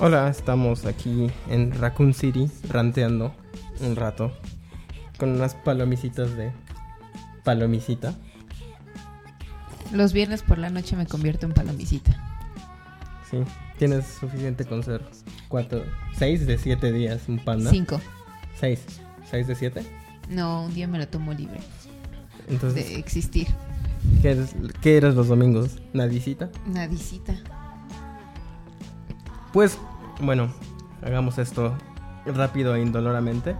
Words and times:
Hola, 0.00 0.28
estamos 0.28 0.86
aquí 0.86 1.28
en 1.50 1.72
Raccoon 1.72 2.14
City 2.14 2.48
ranteando 2.68 3.34
un 3.80 3.96
rato 3.96 4.32
con 5.18 5.30
unas 5.30 5.56
palomicitas 5.56 6.36
de 6.36 6.52
palomicita. 7.42 8.14
Los 9.92 10.12
viernes 10.12 10.42
por 10.42 10.58
la 10.58 10.70
noche 10.70 10.96
me 10.96 11.06
convierto 11.06 11.46
en 11.46 11.52
palomicita. 11.52 12.16
Sí, 13.28 13.38
tienes 13.76 14.06
suficiente 14.06 14.64
con 14.64 14.84
ser 14.84 15.04
cuatro, 15.48 15.82
seis 16.16 16.46
de 16.46 16.58
siete 16.58 16.92
días 16.92 17.22
un 17.28 17.38
panda. 17.38 17.70
Cinco. 17.70 18.00
Seis, 18.58 18.80
seis 19.30 19.46
de 19.46 19.54
siete. 19.54 19.82
No, 20.28 20.64
un 20.64 20.74
día 20.74 20.86
me 20.86 20.98
lo 20.98 21.08
tomo 21.08 21.32
libre 21.32 21.58
Entonces, 22.48 22.88
de 22.88 22.98
existir. 22.98 23.46
¿qué 24.22 24.32
eres, 24.32 24.54
qué 24.80 24.96
eres 24.98 25.14
los 25.14 25.28
domingos? 25.28 25.78
¿Nadicita? 25.92 26.50
Nadicita. 26.66 27.34
Pues, 29.52 29.78
bueno, 30.20 30.52
hagamos 31.02 31.38
esto 31.38 31.76
rápido 32.26 32.74
e 32.74 32.82
indoloramente. 32.82 33.56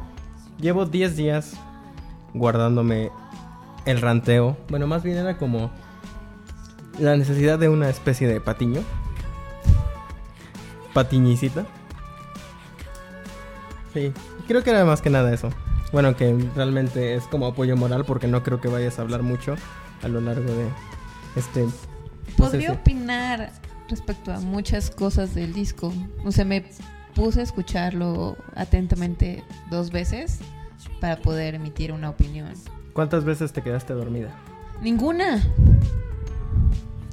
Llevo 0.61 0.85
10 0.85 1.17
días 1.17 1.55
guardándome 2.35 3.11
el 3.87 4.01
ranteo. 4.01 4.57
Bueno, 4.69 4.87
más 4.87 5.03
bien 5.03 5.17
era 5.17 5.39
como 5.39 5.71
la 6.99 7.17
necesidad 7.17 7.59
de 7.59 7.69
una 7.69 7.89
especie 7.89 8.29
de 8.29 8.41
patiño. 8.41 8.83
Patiñicita. 10.93 11.67
Sí, 13.95 14.13
creo 14.47 14.63
que 14.63 14.71
era 14.71 14.85
más 14.85 15.01
que 15.01 15.11
nada 15.11 15.33
eso. 15.33 15.51
Bueno, 15.93 16.15
que 16.17 16.37
realmente 16.55 17.15
es 17.15 17.25
como 17.25 17.47
apoyo 17.47 17.77
moral 17.77 18.05
porque 18.05 18.27
no 18.27 18.43
creo 18.43 18.61
que 18.61 18.69
vayas 18.69 18.99
a 18.99 19.03
hablar 19.03 19.23
mucho 19.23 19.55
a 20.03 20.09
lo 20.09 20.21
largo 20.21 20.53
de 20.53 20.69
este... 21.37 21.63
no 21.65 21.73
Podría 22.37 22.71
si- 22.71 22.77
opinar 22.77 23.53
respecto 23.89 24.33
a 24.33 24.41
muchas 24.41 24.91
cosas 24.91 25.35
del 25.35 25.55
disco. 25.55 25.93
O 26.25 26.31
sea, 26.33 26.45
me 26.45 26.65
puse 27.15 27.41
a 27.41 27.43
escucharlo 27.43 28.37
atentamente 28.55 29.43
dos 29.71 29.91
veces 29.91 30.41
para 31.01 31.17
poder 31.17 31.55
emitir 31.55 31.91
una 31.93 32.11
opinión. 32.11 32.53
¿Cuántas 32.93 33.25
veces 33.25 33.53
te 33.53 33.63
quedaste 33.63 33.95
dormida? 33.95 34.31
Ninguna. 34.83 35.43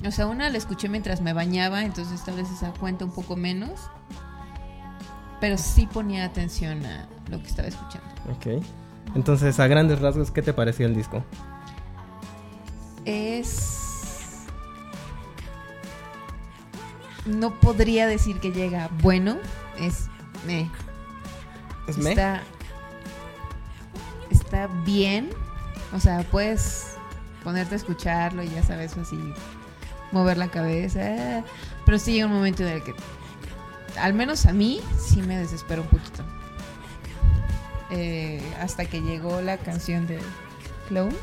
O 0.05 0.11
sea, 0.11 0.27
una 0.27 0.49
la 0.49 0.57
escuché 0.57 0.89
mientras 0.89 1.21
me 1.21 1.33
bañaba, 1.33 1.83
entonces 1.83 2.23
tal 2.23 2.35
vez 2.35 2.51
esa 2.51 2.71
cuenta 2.73 3.05
un 3.05 3.11
poco 3.11 3.35
menos. 3.35 3.89
Pero 5.45 5.59
sí 5.59 5.85
ponía 5.85 6.25
atención 6.25 6.83
a 6.87 7.05
lo 7.29 7.39
que 7.39 7.45
estaba 7.45 7.67
escuchando. 7.67 8.07
Ok. 8.31 8.65
Entonces, 9.13 9.59
a 9.59 9.67
grandes 9.67 9.99
rasgos, 9.99 10.31
¿qué 10.31 10.41
te 10.41 10.53
pareció 10.53 10.87
el 10.87 10.95
disco? 10.95 11.23
Es... 13.05 14.39
No 17.27 17.59
podría 17.59 18.07
decir 18.07 18.39
que 18.39 18.51
llega 18.51 18.89
bueno, 19.03 19.37
es... 19.77 20.07
meh. 20.47 20.67
¿Es 21.87 21.99
me? 21.99 22.09
Está... 22.09 22.41
Está 24.31 24.65
bien. 24.83 25.29
O 25.93 25.99
sea, 25.99 26.23
puedes 26.31 26.97
ponerte 27.43 27.75
a 27.75 27.77
escucharlo 27.77 28.41
y 28.41 28.49
ya 28.49 28.63
sabes 28.63 28.97
así 28.97 29.19
mover 30.11 30.37
la 30.37 30.47
cabeza. 30.47 31.43
Pero 31.85 31.99
sí 31.99 32.13
llega 32.13 32.25
un 32.25 32.33
momento 32.33 32.63
en 32.63 32.69
el 32.69 32.83
que, 32.83 32.95
al 33.99 34.13
menos 34.13 34.45
a 34.45 34.53
mí, 34.53 34.79
sí 34.97 35.21
me 35.21 35.37
desespera 35.37 35.81
un 35.81 35.87
poquito. 35.87 36.23
Eh, 37.91 38.41
hasta 38.59 38.85
que 38.85 39.01
llegó 39.01 39.41
la 39.41 39.57
canción 39.57 40.07
de 40.07 40.19
Clown. 40.87 41.15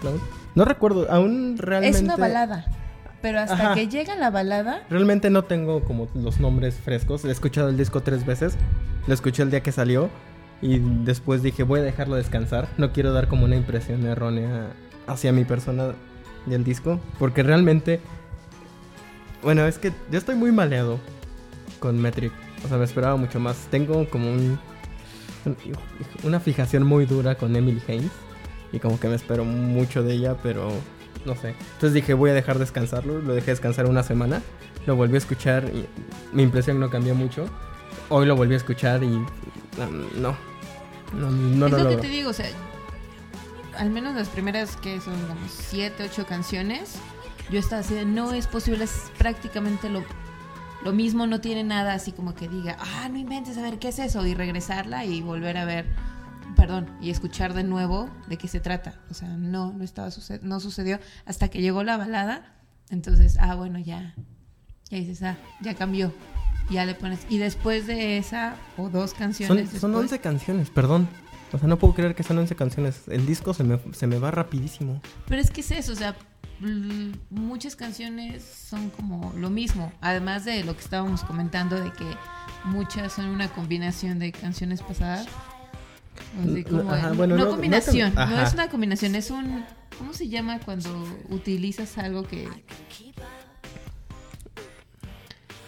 Cloud? 0.00 0.20
No 0.54 0.64
recuerdo, 0.64 1.10
aún 1.10 1.56
realmente... 1.58 1.98
Es 1.98 2.04
una 2.04 2.16
balada. 2.16 2.66
Pero 3.22 3.40
hasta 3.40 3.54
Ajá. 3.54 3.74
que 3.74 3.88
llega 3.88 4.14
la 4.14 4.30
balada, 4.30 4.82
Realmente 4.90 5.30
no 5.30 5.44
tengo 5.44 5.82
como 5.84 6.08
los 6.14 6.38
nombres 6.38 6.74
frescos. 6.76 7.24
He 7.24 7.30
escuchado 7.30 7.68
el 7.68 7.76
disco 7.76 8.02
tres 8.02 8.24
veces. 8.24 8.56
Lo 9.06 9.14
escuché 9.14 9.42
el 9.42 9.50
día 9.50 9.62
que 9.62 9.72
salió. 9.72 10.10
Y 10.62 10.78
después 11.04 11.42
dije, 11.42 11.62
voy 11.62 11.80
a 11.80 11.82
dejarlo 11.82 12.16
descansar. 12.16 12.68
No 12.78 12.92
quiero 12.92 13.12
dar 13.12 13.28
como 13.28 13.44
una 13.44 13.56
impresión 13.56 14.06
errónea 14.06 14.68
hacia 15.06 15.32
mi 15.32 15.44
persona 15.44 15.94
del 16.46 16.64
disco. 16.64 17.00
Porque 17.18 17.42
realmente... 17.42 18.00
Bueno, 19.42 19.66
es 19.66 19.78
que 19.78 19.92
yo 20.10 20.18
estoy 20.18 20.34
muy 20.34 20.52
maleado 20.52 20.98
con 21.86 22.00
Metric. 22.00 22.32
O 22.64 22.68
sea, 22.68 22.76
me 22.78 22.84
esperaba 22.84 23.16
mucho 23.16 23.38
más. 23.40 23.56
Tengo 23.70 24.08
como 24.10 24.30
un... 24.32 24.58
un- 25.44 25.56
Una 26.24 26.40
fijación 26.40 26.84
muy 26.84 27.06
dura 27.06 27.36
con 27.36 27.54
Emily 27.56 27.80
Haynes. 27.88 28.10
Y 28.72 28.78
como 28.80 28.98
que 28.98 29.08
me 29.08 29.14
espero 29.14 29.44
mucho 29.44 30.02
de 30.02 30.14
ella, 30.14 30.36
pero 30.42 30.68
no 31.24 31.34
sé. 31.36 31.50
Entonces 31.74 31.92
dije, 31.94 32.14
voy 32.14 32.30
a 32.30 32.34
dejar 32.34 32.58
descansarlo. 32.58 33.20
Lo 33.20 33.34
dejé 33.34 33.52
descansar 33.52 33.86
una 33.86 34.02
semana. 34.02 34.42
Lo 34.86 34.96
volví 34.96 35.14
a 35.14 35.18
escuchar 35.18 35.64
y 35.72 35.86
mi 36.32 36.42
impresión 36.42 36.78
no 36.80 36.90
cambió 36.90 37.14
mucho. 37.14 37.46
Hoy 38.08 38.26
lo 38.26 38.36
volví 38.36 38.54
a 38.54 38.56
escuchar 38.58 39.02
y 39.02 39.06
mm, 39.08 40.20
no. 40.20 40.36
No, 41.14 41.30
no 41.30 41.66
es 41.66 41.72
lo 41.72 41.78
lo 41.84 41.88
que 41.90 41.96
te 41.98 42.08
digo, 42.08 42.30
o 42.30 42.32
sea, 42.32 42.46
al 43.78 43.90
menos 43.90 44.14
las 44.16 44.28
primeras 44.28 44.76
que 44.76 45.00
son 45.00 45.14
como 45.28 45.40
siete, 45.48 46.02
ocho 46.04 46.26
canciones, 46.26 46.96
yo 47.50 47.60
estaba 47.60 47.80
así 47.80 47.94
de, 47.94 48.04
no 48.04 48.32
es 48.32 48.46
posible, 48.48 48.84
es 48.84 49.10
prácticamente 49.16 49.88
lo, 49.88 50.02
lo 50.84 50.92
mismo, 50.92 51.26
no 51.26 51.40
tiene 51.40 51.64
nada 51.64 51.94
así 51.94 52.12
como 52.12 52.34
que 52.34 52.48
diga, 52.48 52.76
ah, 52.80 53.08
no 53.08 53.18
inventes, 53.18 53.56
a 53.58 53.62
ver, 53.62 53.78
¿qué 53.78 53.88
es 53.88 53.98
eso? 53.98 54.24
Y 54.26 54.34
regresarla 54.34 55.04
y 55.04 55.20
volver 55.22 55.56
a 55.56 55.64
ver, 55.64 55.86
perdón, 56.56 56.88
y 57.00 57.10
escuchar 57.10 57.54
de 57.54 57.64
nuevo 57.64 58.08
de 58.28 58.36
qué 58.36 58.48
se 58.48 58.60
trata. 58.60 58.94
O 59.10 59.14
sea, 59.14 59.28
no, 59.28 59.72
no 59.72 59.82
estaba 59.84 60.10
suce- 60.10 60.40
no 60.42 60.60
sucedió 60.60 60.98
hasta 61.24 61.48
que 61.48 61.60
llegó 61.60 61.82
la 61.82 61.96
balada, 61.96 62.54
entonces, 62.90 63.36
ah, 63.40 63.54
bueno, 63.56 63.78
ya, 63.78 64.14
ya 64.90 64.98
dices, 64.98 65.22
ah, 65.22 65.36
ya 65.60 65.74
cambió. 65.74 66.12
Ya 66.68 66.84
le 66.84 66.94
pones. 66.96 67.20
Y 67.28 67.38
después 67.38 67.86
de 67.86 68.18
esa, 68.18 68.56
o 68.76 68.88
dos 68.88 69.10
Son, 69.10 69.18
canciones. 69.20 69.70
son 69.70 69.72
después- 69.92 69.94
11 69.94 70.18
canciones, 70.20 70.68
perdón. 70.70 71.08
O 71.52 71.58
sea, 71.58 71.68
no 71.68 71.78
puedo 71.78 71.94
creer 71.94 72.16
que 72.16 72.24
son 72.24 72.38
11 72.38 72.56
canciones. 72.56 73.02
El 73.06 73.24
disco 73.24 73.54
se 73.54 73.62
me, 73.62 73.78
se 73.92 74.08
me 74.08 74.18
va 74.18 74.32
rapidísimo. 74.32 75.00
Pero 75.28 75.40
es 75.40 75.52
que 75.52 75.60
es 75.60 75.70
eso, 75.70 75.92
o 75.92 75.94
sea, 75.94 76.16
muchas 77.30 77.76
canciones 77.76 78.42
son 78.44 78.90
como 78.90 79.32
lo 79.36 79.50
mismo, 79.50 79.92
además 80.00 80.44
de 80.44 80.64
lo 80.64 80.74
que 80.74 80.80
estábamos 80.80 81.22
comentando 81.22 81.76
de 81.78 81.92
que 81.92 82.06
muchas 82.64 83.12
son 83.12 83.26
una 83.26 83.48
combinación 83.48 84.18
de 84.18 84.32
canciones 84.32 84.82
pasadas. 84.82 85.26
Así 86.42 86.64
como- 86.64 86.90
Ajá, 86.90 87.10
no, 87.10 87.14
bueno, 87.14 87.36
no 87.36 87.44
no- 87.44 87.50
combinación, 87.50 88.14
no- 88.14 88.40
es 88.42 88.54
una 88.54 88.68
combinación, 88.70 89.14
es 89.14 89.30
un 89.30 89.64
¿cómo 89.98 90.12
se 90.14 90.28
llama 90.28 90.58
cuando 90.60 90.90
utilizas 91.30 91.98
algo 91.98 92.22
que 92.26 92.48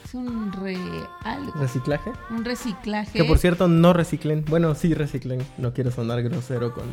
es 0.04 0.14
un 0.14 0.52
re 0.52 0.76
algo, 1.22 1.52
¿Reciclaje? 1.52 2.10
un 2.30 2.44
reciclaje? 2.44 3.12
Que 3.18 3.24
por 3.24 3.38
cierto, 3.38 3.68
no 3.68 3.92
reciclen. 3.92 4.44
Bueno, 4.46 4.74
sí 4.74 4.94
reciclen. 4.94 5.44
No 5.58 5.74
quiero 5.74 5.90
sonar 5.90 6.22
grosero 6.22 6.72
con, 6.72 6.84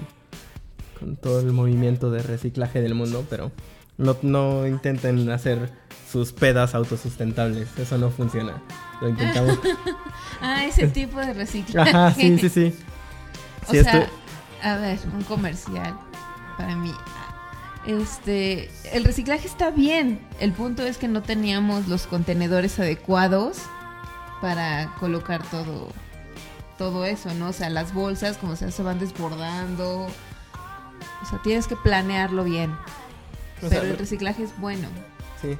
con 0.99 1.15
todo 1.15 1.39
el 1.39 1.53
movimiento 1.53 2.11
de 2.11 2.21
reciclaje 2.23 2.81
del 2.81 2.93
mundo, 2.93 3.25
pero 3.29 3.51
no, 3.97 4.15
no 4.21 4.67
intenten 4.67 5.29
hacer 5.29 5.71
sus 6.11 6.31
pedas 6.33 6.75
autosustentables. 6.75 7.67
Eso 7.77 7.97
no 7.97 8.09
funciona. 8.09 8.61
Lo 9.01 9.09
intentamos. 9.09 9.59
Ah, 10.41 10.65
ese 10.65 10.87
tipo 10.89 11.19
de 11.19 11.33
reciclaje. 11.33 11.89
Ajá, 11.91 12.11
sí, 12.13 12.37
sí, 12.37 12.49
sí. 12.49 12.75
O 13.67 13.71
Sí, 13.71 13.81
sea, 13.83 13.99
esto- 13.99 14.13
a 14.61 14.75
ver, 14.77 14.99
un 15.15 15.23
comercial 15.23 15.97
para 16.57 16.75
mí. 16.75 16.91
Este, 17.87 18.69
el 18.91 19.05
reciclaje 19.05 19.47
está 19.47 19.69
bien. 19.71 20.19
El 20.39 20.51
punto 20.51 20.83
es 20.83 20.97
que 20.97 21.07
no 21.07 21.21
teníamos 21.21 21.87
los 21.87 22.05
contenedores 22.07 22.79
adecuados 22.79 23.57
para 24.41 24.93
colocar 24.99 25.41
todo 25.49 25.89
todo 26.77 27.05
eso, 27.05 27.33
¿no? 27.35 27.47
O 27.49 27.53
sea, 27.53 27.69
las 27.69 27.93
bolsas 27.93 28.37
como 28.37 28.57
sea 28.57 28.69
se 28.71 28.83
van 28.83 28.99
desbordando. 28.99 30.07
O 31.23 31.25
sea, 31.29 31.41
tienes 31.43 31.67
que 31.67 31.77
planearlo 31.77 32.43
bien. 32.43 32.75
O 33.65 33.69
sea, 33.69 33.79
Pero 33.81 33.91
el 33.93 33.97
reciclaje 33.99 34.43
es 34.43 34.57
bueno. 34.59 34.87
Sí. 35.41 35.57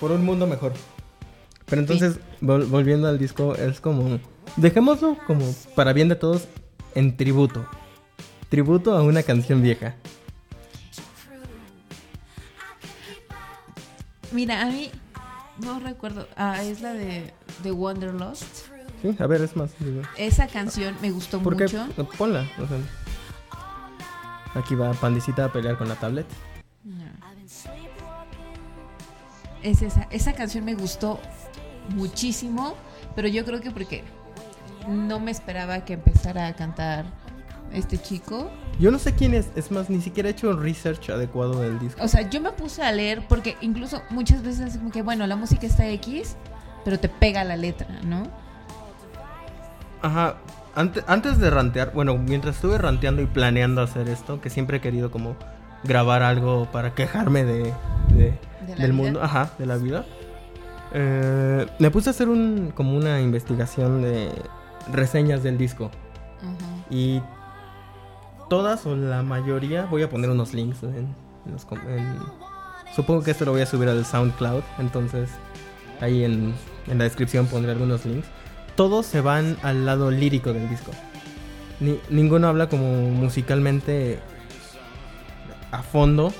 Por 0.00 0.10
un 0.12 0.24
mundo 0.24 0.46
mejor. 0.46 0.72
Pero 1.66 1.80
entonces, 1.82 2.18
vol- 2.40 2.66
volviendo 2.68 3.08
al 3.08 3.18
disco, 3.18 3.54
es 3.54 3.80
como... 3.80 4.18
Dejémoslo 4.56 5.18
como 5.26 5.44
para 5.74 5.92
bien 5.92 6.08
de 6.08 6.16
todos 6.16 6.48
en 6.94 7.16
tributo. 7.16 7.66
Tributo 8.48 8.96
a 8.96 9.02
una 9.02 9.22
canción 9.22 9.62
vieja. 9.62 9.94
Mira, 14.32 14.62
a 14.62 14.66
mí 14.66 14.90
no 15.62 15.78
recuerdo. 15.80 16.28
Ah, 16.36 16.62
es 16.62 16.80
la 16.80 16.92
de, 16.92 17.32
de 17.62 17.72
Wanderlust. 17.72 18.44
Sí, 19.02 19.14
a 19.18 19.26
ver, 19.26 19.42
es 19.42 19.56
más. 19.56 19.70
digo. 19.78 20.02
Esa 20.16 20.46
canción 20.48 20.96
me 21.00 21.10
gustó 21.10 21.40
¿Por 21.40 21.56
qué? 21.56 21.64
mucho. 21.64 21.86
Ponla. 22.16 22.40
o 22.58 22.66
sea. 22.66 22.78
aquí 24.54 24.74
va 24.74 24.92
Pandicita 24.92 25.44
a 25.46 25.52
pelear 25.52 25.78
con 25.78 25.88
la 25.88 25.94
tablet. 25.96 26.26
No. 26.84 27.04
Es 29.62 29.82
esa. 29.82 30.06
Esa 30.10 30.32
canción 30.32 30.64
me 30.64 30.74
gustó 30.74 31.20
muchísimo, 31.90 32.74
pero 33.14 33.28
yo 33.28 33.44
creo 33.44 33.60
que 33.60 33.70
porque 33.70 34.04
no 34.88 35.20
me 35.20 35.30
esperaba 35.30 35.84
que 35.84 35.94
empezara 35.94 36.46
a 36.46 36.54
cantar 36.54 37.04
este 37.72 37.98
chico. 37.98 38.50
Yo 38.78 38.90
no 38.90 38.98
sé 38.98 39.14
quién 39.14 39.34
es, 39.34 39.50
es 39.56 39.70
más, 39.70 39.90
ni 39.90 40.00
siquiera 40.00 40.28
he 40.28 40.32
hecho 40.32 40.50
un 40.50 40.62
research 40.62 41.10
adecuado 41.10 41.60
del 41.60 41.78
disco. 41.78 42.02
O 42.02 42.08
sea, 42.08 42.28
yo 42.28 42.40
me 42.40 42.52
puse 42.52 42.82
a 42.82 42.92
leer 42.92 43.26
porque 43.28 43.56
incluso 43.60 44.02
muchas 44.10 44.42
veces 44.42 44.74
es 44.74 44.78
como 44.78 44.90
que, 44.90 45.02
bueno, 45.02 45.26
la 45.26 45.36
música 45.36 45.66
está 45.66 45.88
X, 45.88 46.36
pero 46.84 46.98
te 46.98 47.08
pega 47.08 47.44
la 47.44 47.56
letra, 47.56 47.88
¿no? 48.04 48.22
Ajá, 50.00 50.36
antes, 50.74 51.02
antes 51.08 51.38
de 51.38 51.50
rantear, 51.50 51.92
bueno, 51.92 52.16
mientras 52.16 52.56
estuve 52.56 52.78
ranteando 52.78 53.20
y 53.20 53.26
planeando 53.26 53.82
hacer 53.82 54.08
esto, 54.08 54.40
que 54.40 54.48
siempre 54.48 54.76
he 54.76 54.80
querido 54.80 55.10
como 55.10 55.36
grabar 55.84 56.22
algo 56.22 56.66
para 56.72 56.94
quejarme 56.94 57.44
de, 57.44 57.72
de- 58.14 58.38
del 58.66 58.76
vida. 58.76 58.92
mundo, 58.92 59.22
ajá, 59.22 59.50
de 59.58 59.66
la 59.66 59.76
vida. 59.76 60.04
eh, 60.92 61.66
me 61.78 61.90
puse 61.90 62.10
a 62.10 62.12
hacer 62.12 62.28
un, 62.28 62.72
como 62.74 62.96
una 62.96 63.20
investigación 63.20 64.02
de 64.02 64.30
reseñas 64.92 65.42
del 65.42 65.58
disco. 65.58 65.90
Y 66.90 67.20
todas 68.48 68.86
o 68.86 68.96
la 68.96 69.22
mayoría, 69.22 69.84
voy 69.86 70.02
a 70.02 70.08
poner 70.10 70.30
unos 70.30 70.54
links 70.54 70.82
en, 70.82 70.94
en 71.46 71.52
los 71.52 71.66
en- 71.88 72.16
supongo 72.94 73.22
que 73.22 73.30
esto 73.32 73.44
lo 73.44 73.52
voy 73.52 73.60
a 73.60 73.66
subir 73.66 73.88
al 73.88 74.04
SoundCloud, 74.06 74.62
entonces 74.78 75.28
ahí 76.00 76.24
en, 76.24 76.54
en 76.86 76.98
la 76.98 77.04
descripción 77.04 77.46
pondré 77.46 77.72
algunos 77.72 78.06
links. 78.06 78.26
Todos 78.76 79.04
se 79.06 79.20
van 79.20 79.56
al 79.62 79.84
lado 79.84 80.10
lírico 80.10 80.52
del 80.52 80.68
disco. 80.68 80.92
Ni- 81.80 81.98
ninguno 82.10 82.48
habla 82.48 82.68
como 82.68 83.10
musicalmente 83.10 84.18
a 85.70 85.82
fondo 85.82 86.32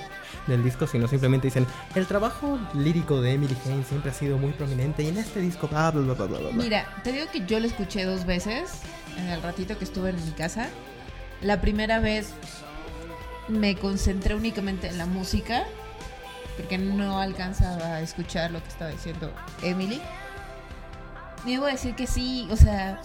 del 0.46 0.64
disco, 0.64 0.86
sino 0.86 1.06
simplemente 1.06 1.48
dicen, 1.48 1.66
el 1.94 2.06
trabajo 2.06 2.58
lírico 2.74 3.20
de 3.20 3.34
Emily 3.34 3.56
Haynes 3.66 3.86
siempre 3.86 4.10
ha 4.10 4.14
sido 4.14 4.38
muy 4.38 4.52
prominente 4.52 5.02
y 5.02 5.08
en 5.08 5.18
este 5.18 5.40
disco 5.40 5.68
bla 5.68 5.90
bla 5.90 6.00
bla 6.00 6.14
bla 6.14 6.26
bla. 6.26 6.38
bla". 6.38 6.62
Mira, 6.62 6.86
te 7.04 7.12
digo 7.12 7.26
que 7.30 7.44
yo 7.46 7.60
lo 7.60 7.66
escuché 7.66 8.04
dos 8.04 8.24
veces 8.24 8.80
en 9.18 9.28
el 9.28 9.42
ratito 9.42 9.76
que 9.78 9.84
estuve 9.84 10.10
en 10.10 10.24
mi 10.24 10.32
casa. 10.32 10.68
La 11.42 11.60
primera 11.60 12.00
vez 12.00 12.32
me 13.48 13.76
concentré 13.76 14.34
únicamente 14.34 14.88
en 14.88 14.98
la 14.98 15.06
música 15.06 15.64
porque 16.56 16.78
no 16.78 17.20
alcanzaba 17.20 17.94
a 17.94 18.00
escuchar 18.00 18.50
lo 18.50 18.62
que 18.62 18.68
estaba 18.68 18.90
diciendo 18.90 19.32
Emily. 19.62 20.00
Debo 21.44 21.66
decir 21.66 21.94
que 21.94 22.06
sí, 22.06 22.48
o 22.50 22.56
sea, 22.56 23.00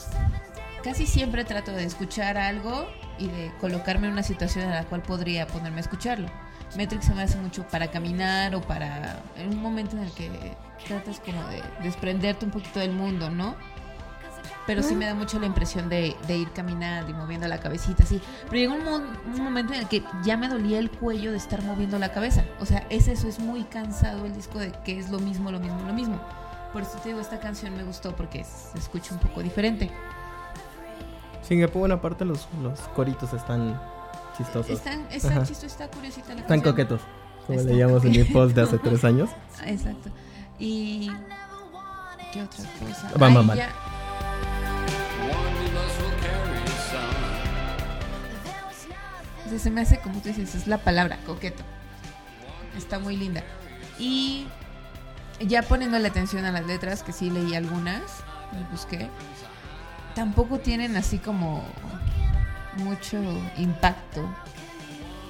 casi 0.83 1.05
siempre 1.05 1.45
trato 1.45 1.71
de 1.71 1.83
escuchar 1.83 2.37
algo 2.37 2.87
y 3.17 3.27
de 3.27 3.51
colocarme 3.59 4.07
en 4.07 4.13
una 4.13 4.23
situación 4.23 4.65
en 4.65 4.71
la 4.71 4.85
cual 4.85 5.01
podría 5.01 5.47
ponerme 5.47 5.77
a 5.77 5.81
escucharlo. 5.81 6.27
Metric 6.75 7.01
se 7.01 7.13
me 7.13 7.21
hace 7.21 7.37
mucho 7.37 7.67
para 7.67 7.91
caminar 7.91 8.55
o 8.55 8.61
para 8.61 9.21
en 9.37 9.49
un 9.49 9.61
momento 9.61 9.95
en 9.95 10.03
el 10.03 10.11
que 10.11 10.55
tratas 10.87 11.19
como 11.19 11.45
de 11.47 11.61
desprenderte 11.83 12.45
un 12.45 12.51
poquito 12.51 12.79
del 12.79 12.91
mundo, 12.91 13.29
¿no? 13.29 13.55
Pero 14.65 14.81
sí 14.81 14.95
me 14.95 15.05
da 15.05 15.13
mucho 15.13 15.39
la 15.39 15.45
impresión 15.45 15.89
de, 15.89 16.15
de 16.25 16.37
ir 16.37 16.51
caminando 16.53 17.11
y 17.11 17.13
moviendo 17.13 17.47
la 17.47 17.59
cabecita 17.59 18.03
así. 18.03 18.21
Pero 18.49 18.55
llegó 18.55 18.75
un, 18.75 19.03
un 19.33 19.43
momento 19.43 19.73
en 19.73 19.81
el 19.81 19.87
que 19.89 20.03
ya 20.23 20.37
me 20.37 20.47
dolía 20.47 20.79
el 20.79 20.89
cuello 20.89 21.31
de 21.31 21.37
estar 21.37 21.61
moviendo 21.63 21.99
la 21.99 22.13
cabeza. 22.13 22.45
O 22.61 22.65
sea, 22.65 22.87
es 22.89 23.09
eso, 23.09 23.27
es 23.27 23.39
muy 23.39 23.65
cansado 23.65 24.25
el 24.25 24.33
disco 24.33 24.59
de 24.59 24.71
que 24.71 24.97
es 24.97 25.09
lo 25.09 25.19
mismo, 25.19 25.51
lo 25.51 25.59
mismo, 25.59 25.81
lo 25.85 25.93
mismo. 25.93 26.21
Por 26.71 26.81
eso 26.81 26.97
te 26.99 27.09
digo, 27.09 27.19
esta 27.19 27.39
canción 27.39 27.75
me 27.75 27.83
gustó 27.83 28.15
porque 28.15 28.45
se 28.45 28.77
escucha 28.77 29.13
un 29.13 29.19
poco 29.19 29.43
diferente. 29.43 29.91
Sí, 31.47 31.57
que 31.57 31.67
por 31.67 31.79
buena 31.81 32.01
parte 32.01 32.25
los, 32.25 32.47
los 32.61 32.79
coritos 32.95 33.33
están 33.33 33.79
chistosos. 34.37 34.69
Están, 34.71 35.05
está 35.11 35.27
Ajá. 35.29 35.43
chisto, 35.43 35.65
está 35.65 35.87
curiosita 35.89 36.33
la 36.33 36.41
Están 36.41 36.61
canción. 36.61 36.73
coquetos. 36.75 37.01
Como 37.45 37.59
Está 37.59 37.71
leíamos 37.71 38.05
en 38.05 38.11
mi 38.11 38.23
post 38.23 38.55
de 38.55 38.61
hace 38.61 38.77
tres 38.83 39.03
años. 39.03 39.29
Exacto. 39.65 40.09
Y. 40.59 41.11
¿Qué 42.31 42.41
otra 42.41 42.63
cosa? 42.79 43.11
Bam, 43.17 43.49
Ay, 43.51 43.57
ya- 43.57 43.69
sea, 49.49 49.59
se 49.59 49.69
me 49.69 49.81
hace 49.81 49.99
como 49.99 50.19
tú 50.19 50.29
dices, 50.29 50.55
es 50.55 50.67
la 50.67 50.77
palabra, 50.79 51.17
coqueto. 51.25 51.63
Está 52.77 52.97
muy 52.99 53.17
linda. 53.17 53.43
Y 53.99 54.47
ya 55.39 55.61
poniéndole 55.63 56.07
atención 56.07 56.45
a 56.45 56.51
las 56.51 56.65
letras, 56.65 57.03
que 57.03 57.11
sí 57.11 57.29
leí 57.29 57.53
algunas, 57.55 58.01
y 58.53 58.71
busqué, 58.71 59.09
tampoco 60.15 60.59
tienen 60.59 60.95
así 60.95 61.17
como 61.19 61.63
mucho 62.77 63.17
impacto. 63.57 64.27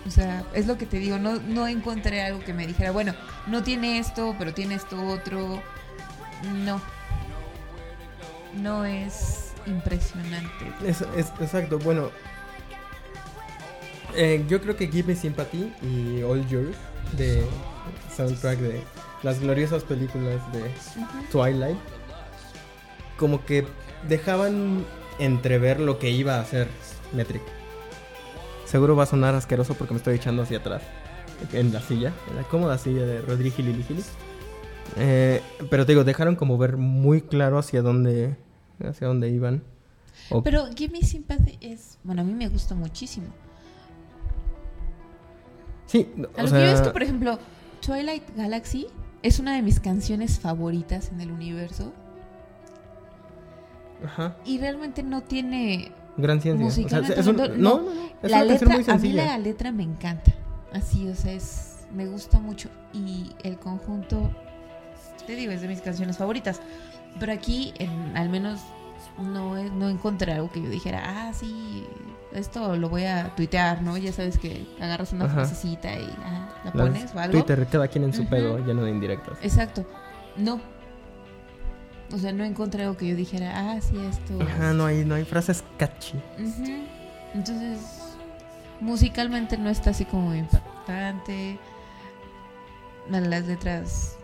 O 0.05 0.11
sea, 0.11 0.43
es 0.53 0.67
lo 0.67 0.77
que 0.77 0.85
te 0.85 0.97
digo, 0.99 1.17
no, 1.17 1.35
no 1.39 1.67
encontré 1.67 2.21
algo 2.23 2.39
que 2.43 2.53
me 2.53 2.67
dijera, 2.67 2.91
bueno, 2.91 3.13
no 3.47 3.63
tiene 3.63 3.99
esto, 3.99 4.35
pero 4.37 4.53
tiene 4.53 4.75
esto 4.75 5.01
otro. 5.07 5.61
No. 6.65 6.81
No 8.61 8.83
es 8.85 9.53
impresionante. 9.65 10.71
Es, 10.85 11.01
es- 11.15 11.31
exacto, 11.39 11.79
bueno. 11.79 12.09
eh, 14.15 14.43
yo 14.47 14.61
creo 14.61 14.75
que 14.75 14.87
Give 14.87 15.13
Me 15.13 15.15
Sympathy 15.19 15.73
y 15.81 16.21
All 16.21 16.45
Yours 16.47 16.75
de 17.17 17.47
soundtrack 18.15 18.59
de 18.59 18.83
las 19.23 19.39
gloriosas 19.39 19.83
películas 19.83 20.39
de 20.51 20.69
Twilight 21.31 21.77
como 23.17 23.45
que 23.45 23.65
dejaban 24.07 24.85
entrever 25.19 25.79
lo 25.79 25.99
que 25.99 26.09
iba 26.09 26.35
a 26.35 26.41
hacer 26.41 26.67
Metric. 27.13 27.41
Seguro 28.65 28.95
va 28.95 29.03
a 29.03 29.07
sonar 29.07 29.35
asqueroso 29.35 29.75
porque 29.75 29.93
me 29.93 29.97
estoy 29.99 30.15
echando 30.15 30.41
hacia 30.43 30.57
atrás 30.57 30.81
en 31.51 31.71
la 31.73 31.81
silla, 31.81 32.11
en 32.29 32.35
la 32.37 32.43
cómoda 32.43 32.77
silla 32.77 33.05
de 33.05 33.21
Rodríguez 33.21 33.59
Lili 33.59 33.83
Gili. 33.83 34.03
Eh, 34.97 35.41
pero 35.69 35.85
te 35.85 35.91
digo, 35.93 36.03
dejaron 36.03 36.35
como 36.35 36.57
ver 36.57 36.77
muy 36.77 37.21
claro 37.21 37.57
hacia 37.57 37.81
dónde 37.81 38.35
hacia 38.83 39.07
dónde 39.07 39.29
iban. 39.29 39.63
O- 40.29 40.41
Pero 40.43 40.65
Give 40.75 40.91
Me 40.99 41.05
Sympathy 41.05 41.57
es, 41.61 41.99
bueno, 42.03 42.21
a 42.21 42.25
mí 42.25 42.33
me 42.33 42.47
gusta 42.49 42.75
muchísimo. 42.75 43.27
sí, 45.85 46.11
A 46.37 46.41
o 46.41 46.45
lo 46.45 46.51
que 46.51 46.59
yo 46.59 46.71
es 46.71 46.81
que, 46.81 46.89
por 46.89 47.03
ejemplo, 47.03 47.39
Twilight 47.85 48.23
Galaxy 48.35 48.87
es 49.21 49.39
una 49.39 49.55
de 49.55 49.61
mis 49.61 49.79
canciones 49.79 50.39
favoritas 50.39 51.09
en 51.11 51.21
el 51.21 51.31
universo 51.31 51.93
ajá, 54.05 54.35
y 54.45 54.57
realmente 54.59 55.03
no 55.03 55.21
tiene 55.21 55.91
gran 56.17 56.41
ciencia. 56.41 56.65
O 56.67 56.69
sea, 56.69 56.81
musicalmente 56.83 57.19
es 57.19 57.27
un- 57.27 57.39
hablando, 57.39 57.57
no, 57.63 57.77
no. 57.77 57.83
no, 57.83 57.93
no, 57.95 58.01
es 58.21 58.31
la 58.31 58.37
una 58.37 58.45
letra, 58.45 58.69
muy 58.75 58.85
a 58.87 58.97
mí 58.97 59.13
la 59.13 59.37
letra 59.37 59.71
me 59.71 59.83
encanta. 59.83 60.31
Así, 60.71 61.07
o 61.07 61.15
sea, 61.15 61.31
es 61.33 61.85
me 61.93 62.07
gusta 62.07 62.39
mucho 62.39 62.69
y 62.93 63.31
el 63.43 63.57
conjunto 63.59 64.31
te 65.27 65.35
digo, 65.35 65.51
es 65.51 65.61
de 65.61 65.67
mis 65.67 65.81
canciones 65.81 66.17
favoritas. 66.17 66.59
Pero 67.19 67.31
aquí 67.31 67.73
en, 67.77 68.17
al 68.17 68.29
menos 68.29 68.59
no 69.19 69.55
no 69.63 69.89
encontré 69.89 70.33
algo 70.33 70.51
que 70.51 70.61
yo 70.61 70.69
dijera, 70.69 71.03
"Ah, 71.05 71.33
sí, 71.33 71.85
esto 72.33 72.75
lo 72.75 72.89
voy 72.89 73.03
a 73.05 73.33
tuitear", 73.35 73.81
¿no? 73.83 73.95
Ya 73.97 74.11
sabes 74.11 74.37
que 74.39 74.65
agarras 74.81 75.13
una 75.13 75.27
frasecita 75.29 75.93
y 75.93 76.09
ah, 76.25 76.49
la 76.65 76.71
Las 76.73 76.87
pones 76.87 77.13
o 77.15 77.19
algo. 77.19 77.31
Twitter, 77.37 77.67
cada 77.67 77.87
quien 77.87 78.05
en 78.05 78.13
su 78.13 78.21
Ujú. 78.23 78.31
pedo, 78.31 78.57
lleno 78.65 78.83
de 78.83 78.89
indirectas. 78.91 79.37
Exacto. 79.43 79.85
No. 80.35 80.59
O 82.13 82.17
sea, 82.17 82.31
no 82.31 82.43
encontré 82.43 82.83
algo 82.83 82.95
que 82.95 83.07
yo 83.07 83.15
dijera, 83.15 83.51
"Ah, 83.55 83.81
sí, 83.81 83.95
esto." 84.09 84.39
Ajá, 84.41 84.73
no 84.73 84.85
hay, 84.85 85.03
no 85.03 85.15
hay 85.15 85.25
frases 85.25 85.63
catchy. 85.77 86.17
Ujú. 86.39 86.83
Entonces, 87.33 87.79
musicalmente 88.79 89.57
no 89.57 89.69
está 89.69 89.89
así 89.89 90.05
como 90.05 90.33
impactante. 90.35 91.57
La- 93.09 93.19
Las 93.21 93.45
letras 93.47 94.17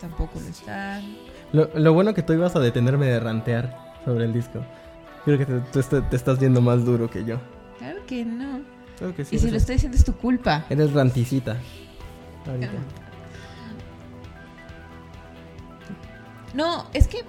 tampoco 0.00 0.40
lo 0.40 0.48
están. 0.48 1.04
Lo, 1.52 1.70
lo 1.74 1.92
bueno 1.94 2.14
que 2.14 2.22
tú 2.22 2.32
ibas 2.32 2.56
a 2.56 2.60
detenerme 2.60 3.06
de 3.06 3.20
rantear 3.20 3.94
sobre 4.04 4.24
el 4.24 4.32
disco. 4.32 4.64
Creo 5.24 5.38
que 5.38 5.46
te, 5.46 5.60
te 6.02 6.16
estás 6.16 6.38
viendo 6.38 6.60
más 6.60 6.84
duro 6.84 7.08
que 7.08 7.24
yo. 7.24 7.38
Claro 7.78 8.00
que 8.06 8.24
no. 8.24 8.60
Creo 8.98 9.14
que 9.14 9.24
sí. 9.24 9.36
y 9.36 9.38
si 9.38 9.50
lo 9.50 9.56
estoy 9.56 9.76
diciendo 9.76 9.96
es 9.96 10.04
tu 10.04 10.12
culpa. 10.14 10.64
Eres 10.68 10.92
ranticita. 10.92 11.56
Ahorita. 12.46 12.68
No, 16.54 16.86
es 16.92 17.08
que, 17.08 17.24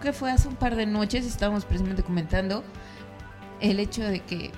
que 0.00 0.12
fue 0.12 0.30
hace 0.30 0.48
un 0.48 0.56
par 0.56 0.76
de 0.76 0.86
noches 0.86 1.26
estábamos 1.26 1.64
precisamente 1.64 2.02
comentando 2.02 2.62
el 3.60 3.80
hecho 3.80 4.04
de 4.04 4.20
que, 4.20 4.52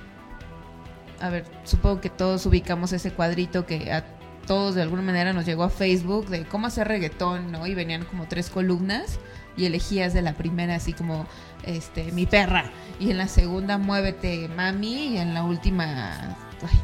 a 1.21 1.31
ver, 1.31 1.45
supongo 1.65 2.01
que 2.01 2.11
todos 2.11 2.45
ubicamos 2.47 2.93
ese 2.93 3.13
cuadrito 3.13 3.67
que 3.67 3.91
a 3.91 4.05
todos 4.47 4.75
de 4.75 4.83
alguna 4.83 5.03
manera 5.03 5.33
nos 5.33 5.47
llegó 5.47 5.65
a 5.65 5.71
Facebook 5.71 6.29
de 6.29 6.45
cómo 6.45 6.67
hacer 6.67 6.89
reggaetón, 6.89 7.51
¿no? 7.51 7.67
Y 7.67 7.75
venían 7.75 8.05
como 8.05 8.27
tres 8.27 8.51
columnas 8.51 9.19
y 9.57 9.65
elegías 9.65 10.13
de 10.13 10.23
la 10.23 10.35
primera 10.35 10.75
así 10.75 10.93
como, 10.93 11.27
este, 11.65 12.13
mi 12.13 12.27
perra, 12.27 12.71
y 12.99 13.11
en 13.11 13.19
la 13.19 13.29
segunda 13.29 13.79
muévete 13.79 14.49
mami 14.49 15.15
y 15.15 15.19
en 15.19 15.35
la 15.35 15.45
última, 15.45 16.37